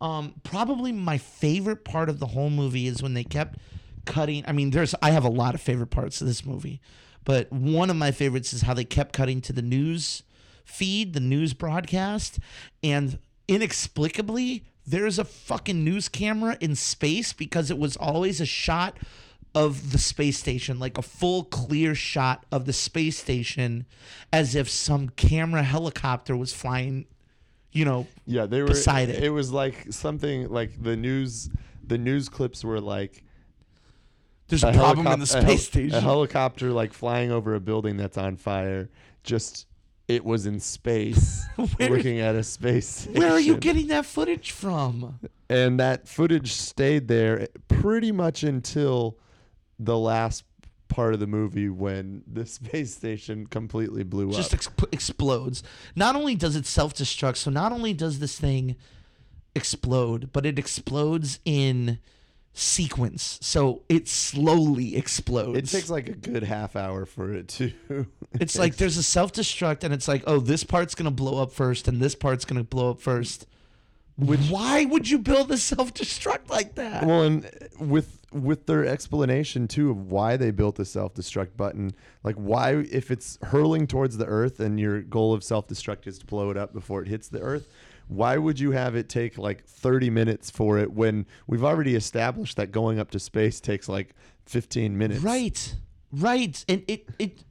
[0.00, 3.58] Um, probably my favorite part of the whole movie is when they kept
[4.06, 4.44] cutting.
[4.46, 6.80] I mean, there's I have a lot of favorite parts of this movie,
[7.24, 10.22] but one of my favorites is how they kept cutting to the news
[10.64, 12.38] feed, the news broadcast,
[12.82, 18.96] and inexplicably there's a fucking news camera in space because it was always a shot
[19.54, 23.84] of the space station, like a full clear shot of the space station,
[24.32, 27.04] as if some camera helicopter was flying,
[27.72, 28.68] you know, Yeah, they were.
[28.68, 29.22] beside it.
[29.22, 31.50] It was like something like the news.
[31.86, 33.22] The news clips were like
[34.48, 35.94] there's a, problem in the helicop- a space hel- station.
[35.98, 38.88] A helicopter like flying over a building that's on fire.
[39.24, 39.66] Just
[40.14, 41.44] it was in space,
[41.76, 42.86] Where- looking at a space.
[42.88, 43.20] Station.
[43.20, 45.18] Where are you getting that footage from?
[45.48, 49.16] And that footage stayed there pretty much until
[49.78, 50.44] the last
[50.88, 54.60] part of the movie when the space station completely blew Just up.
[54.60, 55.62] ex- explodes.
[55.96, 58.76] Not only does it self destruct, so not only does this thing
[59.54, 61.98] explode, but it explodes in
[62.52, 63.38] sequence.
[63.40, 65.72] So it slowly explodes.
[65.72, 67.72] It takes like a good half hour for it to.
[68.34, 71.50] It's like there's a self destruct, and it's like, oh, this part's gonna blow up
[71.52, 73.46] first, and this part's gonna blow up first.
[74.16, 77.04] Why would you build a self destruct like that?
[77.04, 81.92] Well, and with with their explanation too of why they built the self destruct button,
[82.22, 86.18] like why if it's hurling towards the Earth and your goal of self destruct is
[86.20, 87.68] to blow it up before it hits the Earth,
[88.10, 92.56] why would you have it take like thirty minutes for it when we've already established
[92.56, 95.20] that going up to space takes like fifteen minutes?
[95.20, 95.76] Right,
[96.12, 97.44] right, and it it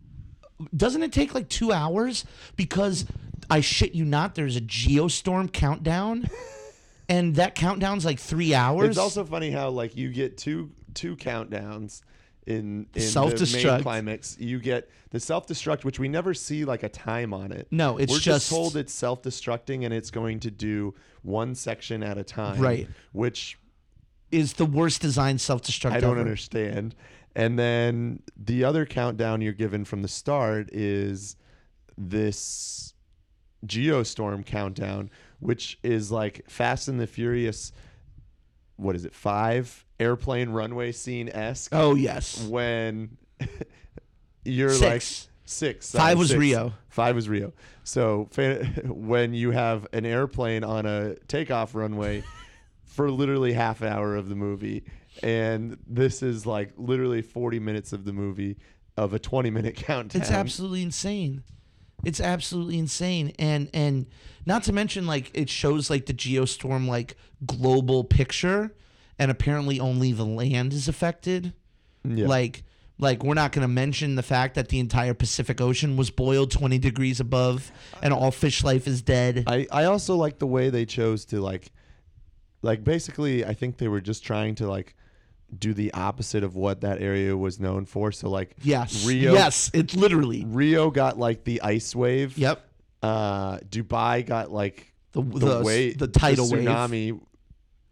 [0.76, 2.26] doesn't it take like two hours
[2.58, 3.06] because
[3.50, 6.30] I shit you not, there's a geostorm countdown,
[7.08, 8.90] and that countdown's like three hours.
[8.90, 12.02] It's also funny how like you get two two countdowns
[12.46, 13.74] in, in the Self-destruct.
[13.74, 14.38] main climax.
[14.40, 17.68] You get the self destruct, which we never see like a time on it.
[17.72, 22.02] No, it's we're just- told it's self destructing and it's going to do one section
[22.04, 22.60] at a time.
[22.60, 22.88] Right.
[23.12, 23.58] Which
[24.32, 25.92] is the worst designed self destruct.
[25.94, 26.22] I don't ever.
[26.22, 26.96] understand.
[27.36, 31.36] And then the other countdown you're given from the start is
[31.98, 32.94] this
[33.66, 35.10] Geostorm countdown,
[35.40, 37.72] which is like Fast and the Furious.
[38.78, 39.14] What is it?
[39.14, 41.72] Five airplane runway scene esque.
[41.74, 43.18] Oh yes, When
[44.44, 44.82] you're Six.
[44.82, 45.92] like six.
[45.92, 46.40] Five was six.
[46.40, 46.74] Rio.
[46.90, 47.54] Five was Rio.
[47.84, 48.30] So
[48.86, 52.24] when you have an airplane on a takeoff runway
[52.86, 54.84] for literally half an hour of the movie,
[55.24, 58.58] and this is like literally 40 minutes of the movie
[58.98, 60.22] of a 20 minute countdown.
[60.22, 61.44] It's absolutely insane.
[62.06, 64.06] It's absolutely insane, and and
[64.46, 68.74] not to mention like it shows like the geostorm like global picture,
[69.20, 71.54] and apparently only the land is affected.
[72.04, 72.28] Yeah.
[72.28, 72.64] Like
[72.98, 76.52] like we're not going to mention the fact that the entire Pacific Ocean was boiled
[76.52, 79.44] twenty degrees above, and all fish life is dead.
[79.48, 81.72] I, I also like the way they chose to like
[82.62, 84.96] like basically I think they were just trying to like
[85.58, 88.12] do the opposite of what that area was known for.
[88.12, 90.46] So like yes, Rio yes, it literally.
[90.46, 92.38] Rio got like the ice wave.
[92.38, 92.66] Yep.
[93.02, 96.66] Uh Dubai got like The the, the, wave the tidal wave.
[96.68, 97.20] tsunami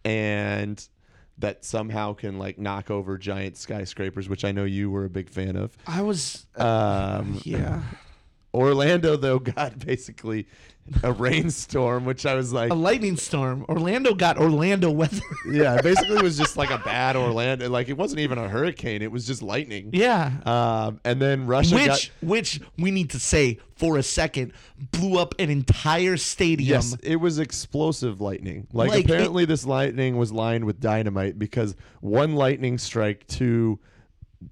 [0.05, 0.87] and
[1.39, 5.29] that somehow can like knock over giant skyscrapers, which I know you were a big
[5.29, 5.77] fan of.
[5.85, 7.83] I was Um yeah.
[8.57, 10.47] Orlando though got basically
[11.03, 13.65] a rainstorm, which I was like A lightning storm.
[13.67, 15.19] Orlando got Orlando weather.
[15.51, 17.69] Yeah, it basically was just like a bad Orlando.
[17.69, 19.89] Like it wasn't even a hurricane; it was just lightning.
[19.93, 20.31] yeah.
[20.45, 24.53] Um, and then Russia which got which we need to say for a second
[24.91, 26.69] blew up an entire stadium.
[26.69, 28.65] yes, it was explosive lightning.
[28.71, 33.77] Like, Like, apparently, this lightning was lined with dynamite because one lightning strike to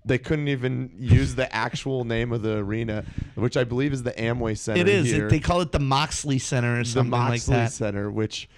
[0.03, 3.05] they couldn't even use the actual name of the arena,
[3.35, 4.81] which I believe is the Amway Center.
[4.81, 5.11] It is.
[5.13, 7.71] It, they call it the Moxley Center or the something like Moxley that.
[7.71, 8.49] Center, which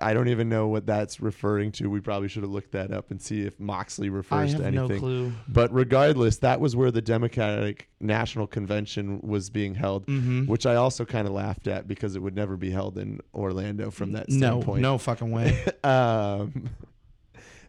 [0.00, 1.90] I don't even know what that's referring to.
[1.90, 4.70] We probably should have looked that up and see if Moxley I refers have to
[4.70, 5.00] no anything.
[5.00, 5.32] clue.
[5.48, 10.46] But regardless, that was where the Democratic National Convention was being held, Mm-hmm.
[10.46, 13.90] which I also kind of laughed at because it would never be held in Orlando
[13.90, 14.82] from that No, standpoint.
[14.82, 15.64] no fucking way.
[15.84, 16.70] Um,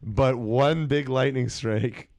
[0.03, 2.09] but one big lightning strike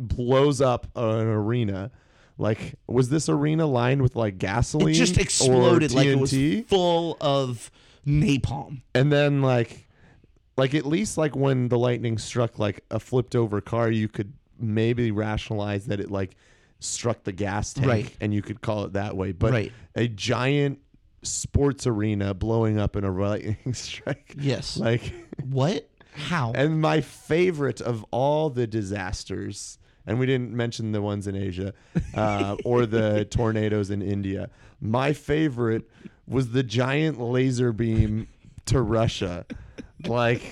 [0.00, 1.90] blows up an arena.
[2.36, 4.88] Like, was this arena lined with like gasoline?
[4.90, 6.34] it just exploded like it was
[6.68, 7.70] full of
[8.06, 8.82] napalm.
[8.94, 9.86] and then like
[10.56, 14.32] like at least like when the lightning struck like a flipped over car you could
[14.58, 16.36] maybe rationalize that it like
[16.80, 18.16] struck the gas tank Right.
[18.20, 19.72] and you could call it that way but Right.
[19.94, 20.80] a giant
[21.22, 24.76] sports arena blowing up in a lightning strike Yes.
[24.76, 25.14] like
[25.48, 25.88] what?
[26.14, 26.52] How?
[26.54, 31.72] and my favorite of all the disasters and we didn't mention the ones in asia
[32.14, 34.48] uh, or the tornadoes in india
[34.80, 35.88] my favorite
[36.26, 38.28] was the giant laser beam
[38.66, 39.44] to russia
[40.06, 40.42] like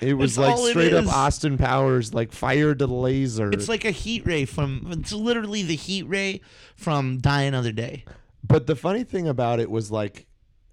[0.00, 1.06] it was That's like straight up.
[1.06, 3.52] Austin Powers, like fire to the laser.
[3.52, 4.88] It's like a heat ray from.
[4.90, 6.40] It's literally the heat ray
[6.74, 8.04] from Die Another Day.
[8.42, 10.26] But the funny thing about it was like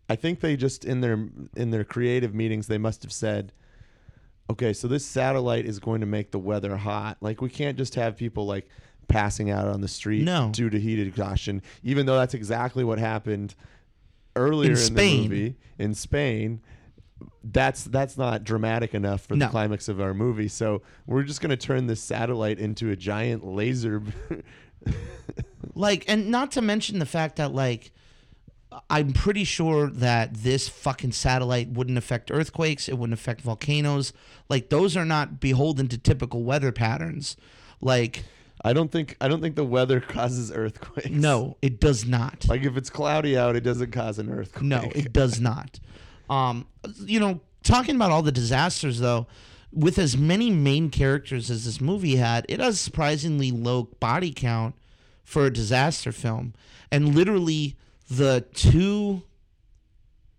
[0.10, 3.54] I think they just in their in their creative meetings they must have said
[4.50, 7.18] okay, so this satellite is going to make the weather hot.
[7.22, 8.68] Like we can't just have people like
[9.08, 10.50] passing out on the street No.
[10.52, 13.56] due to heat exhaustion even though that's exactly what happened
[14.36, 15.24] earlier In in, Spain.
[15.24, 16.62] the movie in Spain.
[17.44, 19.46] That's that's not dramatic enough for No.
[19.48, 20.48] the climax of our movie.
[20.48, 24.04] So we're just going to turn this satellite into a giant laser
[25.76, 27.92] Like, and not to mention the fact that, like,
[28.90, 32.88] I'm pretty sure that this fucking satellite wouldn't affect earthquakes.
[32.88, 34.14] It wouldn't affect volcanoes.
[34.50, 37.38] Like, those are not beholden to typical weather patterns.
[37.82, 38.26] Like,
[38.64, 41.10] I don't think I don't think the weather causes earthquakes.
[41.10, 42.46] no, it does not.
[42.48, 44.64] Like if it's cloudy out, it doesn't cause an earthquake.
[44.64, 45.80] No, it does not.
[46.30, 46.68] Um,
[47.06, 49.28] you know, talking about all the disasters though,
[49.72, 54.76] with as many main characters as this movie had, it has surprisingly low body count
[55.24, 56.54] for a disaster film,
[56.92, 57.78] and literally
[58.10, 59.24] the two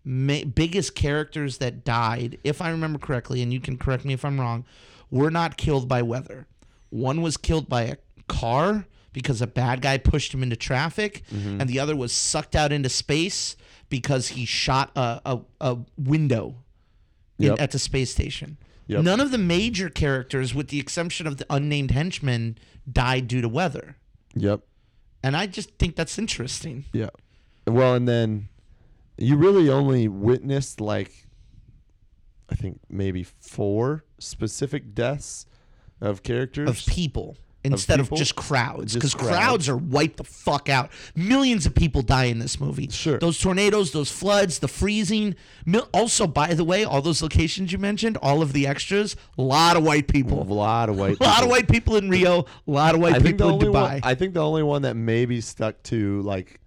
[0.04, 4.24] ma- biggest characters that died, if I remember correctly, and you can correct me if
[4.24, 4.64] I'm wrong,
[5.10, 6.46] were not killed by weather.
[6.90, 7.96] One was killed by a
[8.28, 11.60] car because a bad guy pushed him into traffic, Mm-hmm.
[11.60, 13.56] and the other was sucked out into space
[13.88, 16.56] because he shot a, a, a window
[17.38, 17.60] in, Yep.
[17.60, 18.56] at the space station.
[18.86, 19.02] Yep.
[19.04, 22.56] None of the major characters, with the exception of the unnamed henchman,
[22.90, 23.96] died due to weather.
[24.34, 24.60] Yep.
[25.22, 26.84] And I just think that's interesting.
[26.92, 27.10] Yeah.
[27.72, 28.48] Well, and then
[29.18, 31.26] you really only witnessed like
[32.50, 35.46] I think maybe four specific deaths
[36.00, 36.68] of characters.
[36.68, 38.16] of people instead of, people?
[38.16, 39.28] just crowds because crowds.
[39.36, 43.18] crowds are wiped the fuck out millions of people die in this movie Sure.
[43.18, 45.34] those tornadoes those floods the freezing
[45.92, 49.76] also by the way all those locations you mentioned all of the extras a lot
[49.76, 51.20] of white people a lot of white.
[51.20, 53.72] a lot of white people in rio a lot of white I people in dubai
[53.72, 54.00] one.
[54.04, 56.59] I think the only one that maybe stuck to like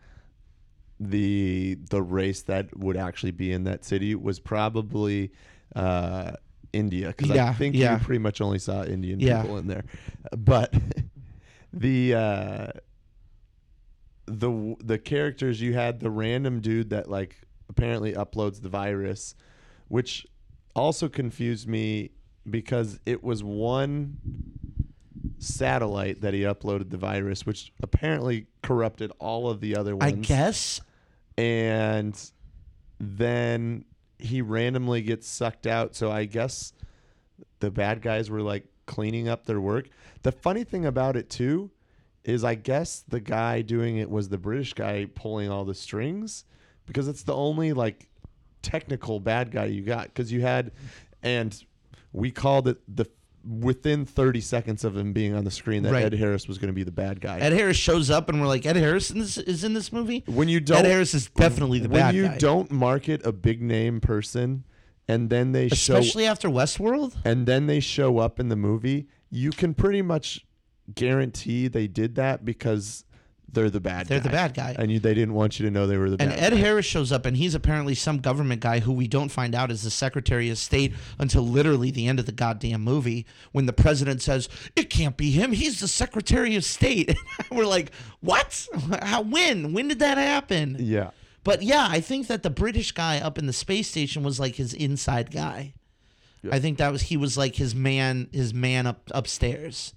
[1.10, 5.32] the the race that would actually be in that city was probably
[5.76, 6.34] uh,
[6.72, 7.93] India because I think yeah.
[7.97, 9.41] you pretty much only saw Indian Yeah.
[9.41, 9.86] people in there,
[10.38, 10.74] but
[11.74, 12.68] the uh,
[14.26, 17.38] the the characters you had the random dude that like
[17.70, 19.36] apparently uploads the virus,
[19.88, 20.26] which
[20.76, 22.12] also confused me
[22.49, 24.18] because it was one
[25.38, 30.12] satellite that he uploaded the virus, which apparently corrupted all of the other ones.
[30.12, 30.82] i guess
[31.38, 32.20] And
[33.00, 33.86] then
[34.20, 35.96] he randomly gets sucked out.
[35.96, 36.74] So I guess
[37.60, 39.90] the bad guys were like cleaning up their work.
[40.22, 41.72] The funny thing about it too
[42.24, 46.46] is I guess the guy doing it was the British guy pulling all the strings
[46.86, 48.08] because it's the only like
[48.62, 50.72] technical bad guy you got because you had
[51.22, 51.64] and
[52.14, 53.06] we called it the
[53.48, 56.06] within 30 seconds of him being on the screen that Right.
[56.06, 57.39] Ed Harris was going to be the bad guy.
[57.39, 60.24] ed harris shows up and we're like ed harris in this, is in this movie
[60.28, 62.06] when you don't ed harris is definitely the bad guy.
[62.06, 64.64] when bad you guy don't market a big name person
[65.10, 69.08] and then they show especially after westworld and then they show up in the movie,
[69.30, 70.46] you can pretty much
[70.96, 73.04] guarantee they did that because
[73.54, 74.24] they're the bad they're guy.
[74.24, 76.30] the bad guy And you, they didn't want you to know they were the bad.
[76.30, 76.62] And bad Ed guy.
[76.62, 79.84] Harris shows up, and he's apparently some government guy who we don't find out is
[79.84, 84.22] the Secretary of State until literally the end of the goddamn movie when the president
[84.22, 85.51] says, It can't be him.
[85.51, 87.16] He's the Secretary of State.
[87.51, 87.91] We're like,
[88.22, 88.68] What?
[89.01, 89.74] How, when?
[89.74, 90.78] When did that happen?
[90.80, 91.12] Yeah.
[91.43, 94.56] But yeah, I think that the British guy up in the space station was like
[94.56, 95.74] his inside guy.
[96.51, 99.93] I think that was he was like his man his man up upstairs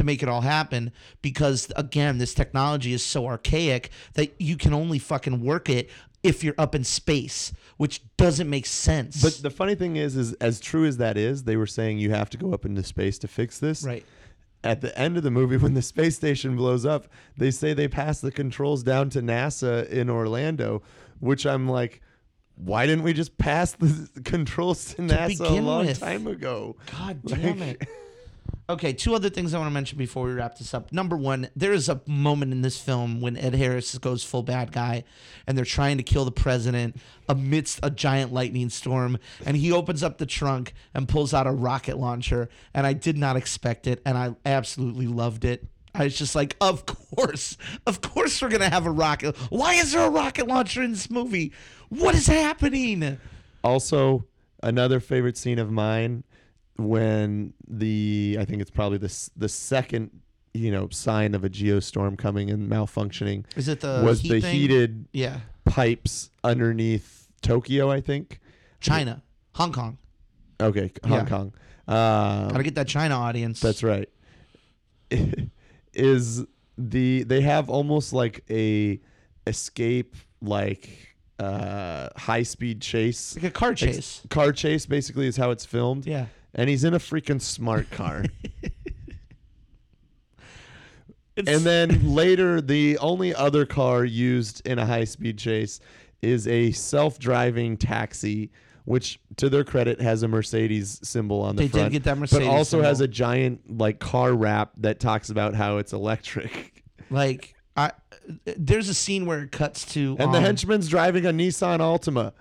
[0.00, 0.90] to make it all happen
[1.20, 5.90] because again this technology is so archaic that you can only fucking work it
[6.22, 10.34] if you're up in space which doesn't make sense But the funny thing is, is
[10.34, 13.18] as true as that is, they were saying you have to go up into space
[13.20, 13.82] to fix this.
[13.84, 14.04] right
[14.62, 17.88] At the end of the movie, when the space station blows up, they say they
[17.88, 20.82] pass the controls down to NASA in Orlando,
[21.20, 22.02] which I'm like,
[22.56, 26.00] why didn't we just pass the controls to, NASA a long with.
[26.00, 26.76] time ago?
[26.98, 27.88] god damn it
[28.70, 30.92] Okay, two other things I want to mention before we wrap this up.
[30.92, 34.70] Number one, there is a moment in this film when Ed Harris goes full bad
[34.70, 35.02] guy
[35.48, 36.94] and they're trying to kill the president
[37.28, 39.18] amidst a giant lightning storm.
[39.44, 42.48] And he opens up the trunk and pulls out a rocket launcher.
[42.72, 44.00] And I did not expect it.
[44.06, 45.66] And I absolutely loved it.
[45.92, 47.56] I was just like, of course,
[47.88, 49.36] of course we're going to have a rocket.
[49.50, 51.52] Why is there a rocket launcher in this movie?
[51.88, 53.18] What is happening?
[53.64, 54.26] Also,
[54.62, 56.22] another favorite scene of mine
[56.88, 60.10] when the I think it's probably the the second
[60.54, 64.40] you know sign of a geostorm coming and malfunctioning Is it the was heat the
[64.40, 64.54] thing?
[64.54, 65.40] heated Yeah.
[65.64, 67.90] pipes underneath Tokyo.
[67.90, 68.40] I think
[68.80, 69.22] China,
[69.54, 69.98] Hong Kong.
[70.60, 71.24] Okay, Hong Yeah.
[71.26, 71.52] Kong.
[71.86, 73.60] Um, Gotta get that China audience.
[73.60, 74.08] That's right.
[75.94, 76.44] is
[76.78, 79.00] the they have almost like a
[79.46, 83.34] escape like uh high speed chase.
[83.36, 84.22] like a car chase.
[84.30, 86.06] car chase basically is how it's filmed.
[86.06, 86.26] Yeah.
[86.54, 88.24] And he's in a freaking smart car.
[91.46, 95.80] And then later the only other car used in a high speed chase
[96.22, 98.50] is a self-driving taxi
[98.84, 102.18] which to their credit has a Mercedes symbol on the They did front get that
[102.18, 106.84] Mercedes but also has a giant like car wrap that talks about how it's electric.
[107.08, 107.92] Like I,
[108.44, 112.32] there's a scene where it cuts to and the um, henchman's driving a Nissan Altima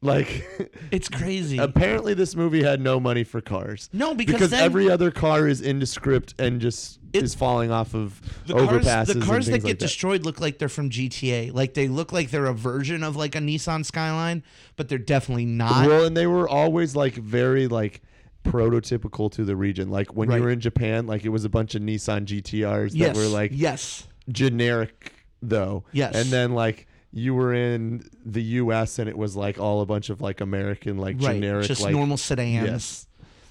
[0.00, 0.46] like
[0.90, 1.58] It's crazy.
[1.58, 5.60] apparently this movie had no money for cars no, because, then every other car is
[5.60, 9.52] indescript and just It- is falling off of the cars, overpasses the and cars that
[9.52, 11.52] things get like destroyed look like they're from GTA.
[11.52, 14.42] Like they look like they're a version of like a Nissan Skyline,
[14.76, 15.86] but they're definitely not.
[15.86, 18.02] well, and they were always like very like
[18.44, 19.90] prototypical to the region.
[19.90, 20.36] Like when Right.
[20.36, 23.08] you were in Japan, like it was a bunch of Nissan GTRs yes.
[23.08, 24.06] that were like yes.
[24.30, 25.84] generic though.
[25.92, 26.14] Yes.
[26.14, 30.10] And then like you were in the US and it was like all a bunch
[30.10, 31.34] of like American like Right.
[31.34, 32.66] generic Just like normal sedans.
[32.66, 33.06] Yes.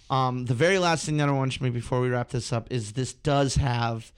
[0.09, 2.67] Um, the very last thing that I want to me before we wrap this up
[2.71, 4.11] is this does have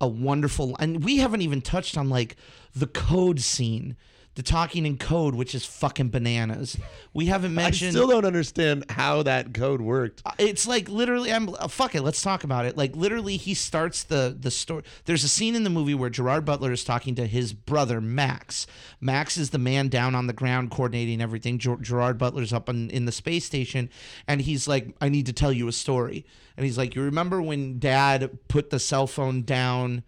[0.00, 2.36] a wonderful, and we haven't even touched on like
[2.74, 3.96] the code scene,
[4.34, 6.76] the talking in code, which is fucking bananas.
[7.12, 7.88] We haven't mentioned.
[7.88, 10.22] I still don't understand how that code worked.
[10.38, 14.04] it's like literally i'm uh, fuck it let's talk about it like literally he starts
[14.04, 17.26] the the story there's a scene in the movie where gerard butler is talking to
[17.26, 18.66] his brother max
[19.00, 22.88] max is the man down on the ground coordinating everything Ger- gerard butler's up in,
[22.90, 23.90] in the space station
[24.26, 26.24] and he's like i need to tell you a story
[26.56, 30.02] and he's like you remember when dad put the cell phone down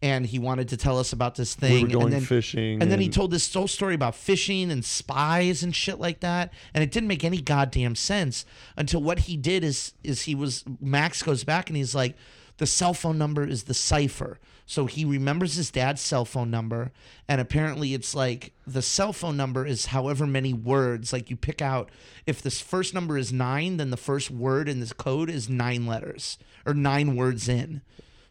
[0.00, 2.80] and he wanted to tell us about this thing We were going and then, fishing
[2.80, 6.52] and then he told this whole story about fishing and spies and shit like that,
[6.74, 8.44] and it didn't make any goddamn sense
[8.76, 12.16] until what he did is is he was Max goes back and he's like,
[12.58, 14.38] the cell phone number is the cipher.
[14.66, 16.92] So he remembers his dad's cell phone number,
[17.26, 21.10] and apparently it's like the cell phone number is however many words.
[21.10, 21.90] Like you pick out
[22.26, 25.86] if this first number is nine, then the first word in this code is nine
[25.86, 26.36] letters
[26.66, 27.80] or nine words in.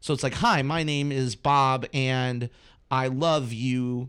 [0.07, 2.49] So it's like, hi, my name is Bob, and
[2.89, 4.07] I love you,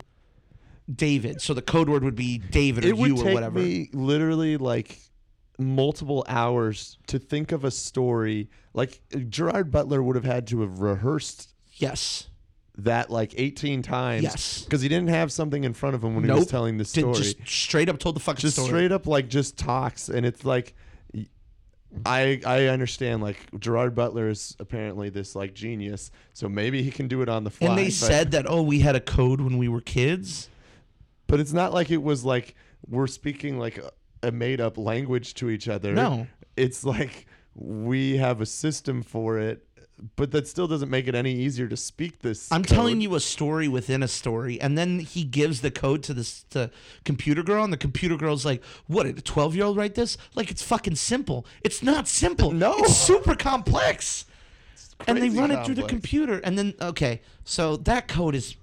[0.89, 1.41] David.
[1.41, 3.59] So the code word would be David or it would you or take whatever.
[3.59, 4.97] me literally like
[5.57, 8.49] multiple hours to think of a story.
[8.73, 12.29] Like Gerard Butler would have had to have rehearsed yes.
[12.77, 14.23] that like 18 times.
[14.23, 14.63] Yes.
[14.63, 17.01] Because he didn't have something in front of him when he was telling the Did-
[17.01, 17.13] story.
[17.13, 18.69] just straight up told the fucking just story.
[18.69, 20.75] straight up like just talks and it's like
[22.05, 27.07] I I understand like Gerard Butler is apparently this like genius, so maybe he can
[27.07, 27.69] do it on the fly.
[27.69, 30.49] and they but, said that, oh, we had a code when we were kids.
[31.27, 32.55] but it's not like it was like
[32.87, 33.91] we're speaking like a,
[34.23, 35.93] a made up language to each other.
[35.93, 36.27] No.
[36.55, 37.25] it's like
[37.55, 39.65] we have a system for it,
[40.15, 42.51] but that still doesn't make it any easier to speak this.
[42.51, 42.75] I'm code.
[42.75, 46.43] telling you a story within a story, and then he gives the code to this
[46.51, 46.71] to
[47.05, 49.03] computer girl, and the computer girl's like, "What?
[49.03, 50.17] Did a 12 year old write this?
[50.35, 51.45] Like it's fucking simple.
[51.63, 52.51] It's not simple.
[52.51, 52.75] No.
[52.79, 54.25] it's super complex."
[55.07, 58.55] and they run it through the computer, and then okay, so that code is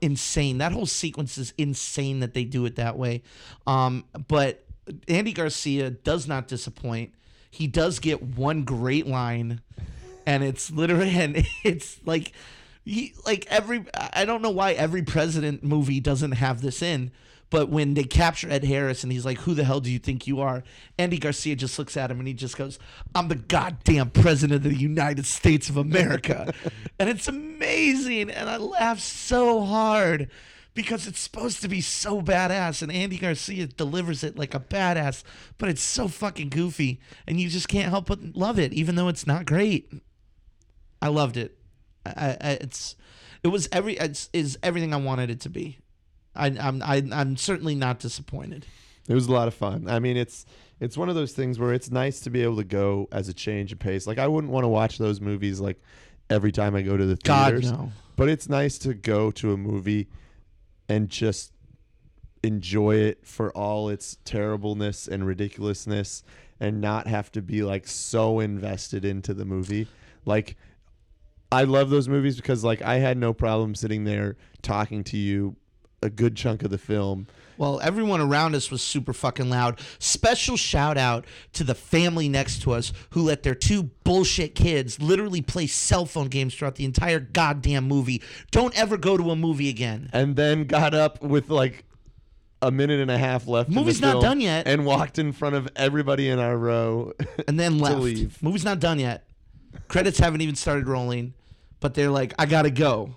[0.00, 0.58] insane.
[0.58, 3.22] That whole sequence is insane that they do it that way.
[3.66, 4.64] Um, but
[5.08, 7.14] Andy Garcia does not disappoint.
[7.50, 9.60] He does get one great line,
[10.30, 12.32] and it's literally and it's like
[12.84, 17.10] he like every I don't know why every president movie doesn't have this in.
[17.50, 20.28] But when they capture Ed Harris and he's like, "Who the hell do you think
[20.28, 20.62] you are?"
[20.96, 22.78] Andy Garcia just looks at him and he just goes,
[23.12, 26.54] "I'm the goddamn president of the United States of America,"
[27.00, 28.30] and it's amazing.
[28.30, 30.30] And I laugh so hard
[30.74, 35.24] because it's supposed to be so badass, and Andy Garcia delivers it like a badass,
[35.58, 39.08] but it's so fucking goofy, and you just can't help but love it, even though
[39.08, 39.92] it's not great.
[41.02, 41.56] I loved it.
[42.04, 42.96] I, I it's
[43.42, 45.78] it was every it's is everything I wanted it to be.
[46.34, 48.66] I, I'm I, I'm certainly not disappointed.
[49.08, 49.88] It was a lot of fun.
[49.88, 50.46] I mean, it's
[50.78, 53.34] it's one of those things where it's nice to be able to go as a
[53.34, 54.06] change of pace.
[54.06, 55.80] Like I wouldn't want to watch those movies like
[56.28, 57.72] every time I go to the God theaters.
[57.72, 57.92] no.
[58.16, 60.08] But it's nice to go to a movie
[60.88, 61.52] and just
[62.42, 66.22] enjoy it for all its terribleness and ridiculousness
[66.58, 69.88] and not have to be like so invested into the movie.
[70.24, 70.56] Like
[71.52, 75.56] I love those movies because like I had no problem sitting there talking to you
[76.02, 77.26] a good chunk of the film.
[77.58, 79.80] Well, everyone around us was super fucking loud.
[79.98, 85.02] Special shout out to the family next to us who let their two bullshit kids
[85.02, 88.22] literally play cell phone games throughout the entire goddamn movie.
[88.50, 90.08] Don't ever go to a movie again.
[90.14, 91.84] and then got up with like
[92.62, 93.68] a minute and a half left.
[93.68, 94.66] Movie's not done yet.
[94.66, 97.12] And walked in front of everybody in our row.
[97.46, 97.98] and then left.
[97.98, 98.42] leave.
[98.42, 99.24] Movie's not done yet.
[99.88, 101.34] Credits haven't even started rolling,
[101.80, 103.16] but they're like, I gotta go.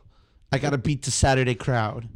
[0.51, 2.07] I gotta beat the Saturday crowd.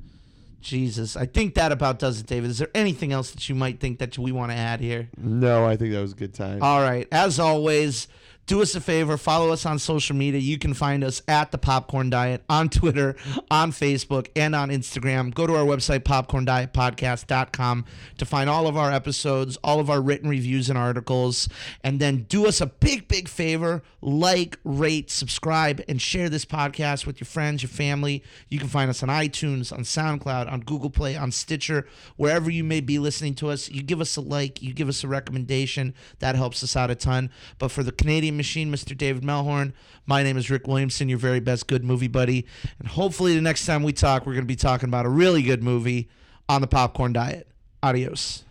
[0.62, 2.50] Jesus, I think that about does it, David.
[2.50, 5.10] Is there anything else that you might think that we want to add here?
[5.18, 6.62] no, I think that was a good time.
[6.62, 7.08] All right.
[7.12, 8.08] As always,
[8.48, 10.40] do us a favor, follow us on social media.
[10.40, 13.18] You can find us at the Popcorn Diet on Twitter,
[13.52, 15.34] on Facebook, and on Instagram.
[15.34, 17.86] Go to our website, popcorndietpodcast.com,
[18.18, 21.50] to find all of our episodes, all of our written reviews and articles.
[21.84, 27.06] And then do us a big, big favor like, rate, subscribe, and share this podcast
[27.06, 28.24] with your friends, your family.
[28.48, 31.86] You can find us on iTunes, on SoundCloud, on Google Play, on Stitcher,
[32.16, 33.70] wherever you may be listening to us.
[33.70, 35.94] You give us a like, you give us a recommendation.
[36.20, 37.30] That helps us out a ton.
[37.60, 38.98] But for the Canadian machine, Mr.
[38.98, 39.74] David Melhorn,
[40.06, 42.46] my name is Rick Williamson, your very best good movie buddy.
[42.80, 45.42] And hopefully, the next time we talk, we're going to be talking about a really
[45.42, 46.10] good movie
[46.48, 47.48] on the popcorn diet.
[47.84, 48.44] Adios.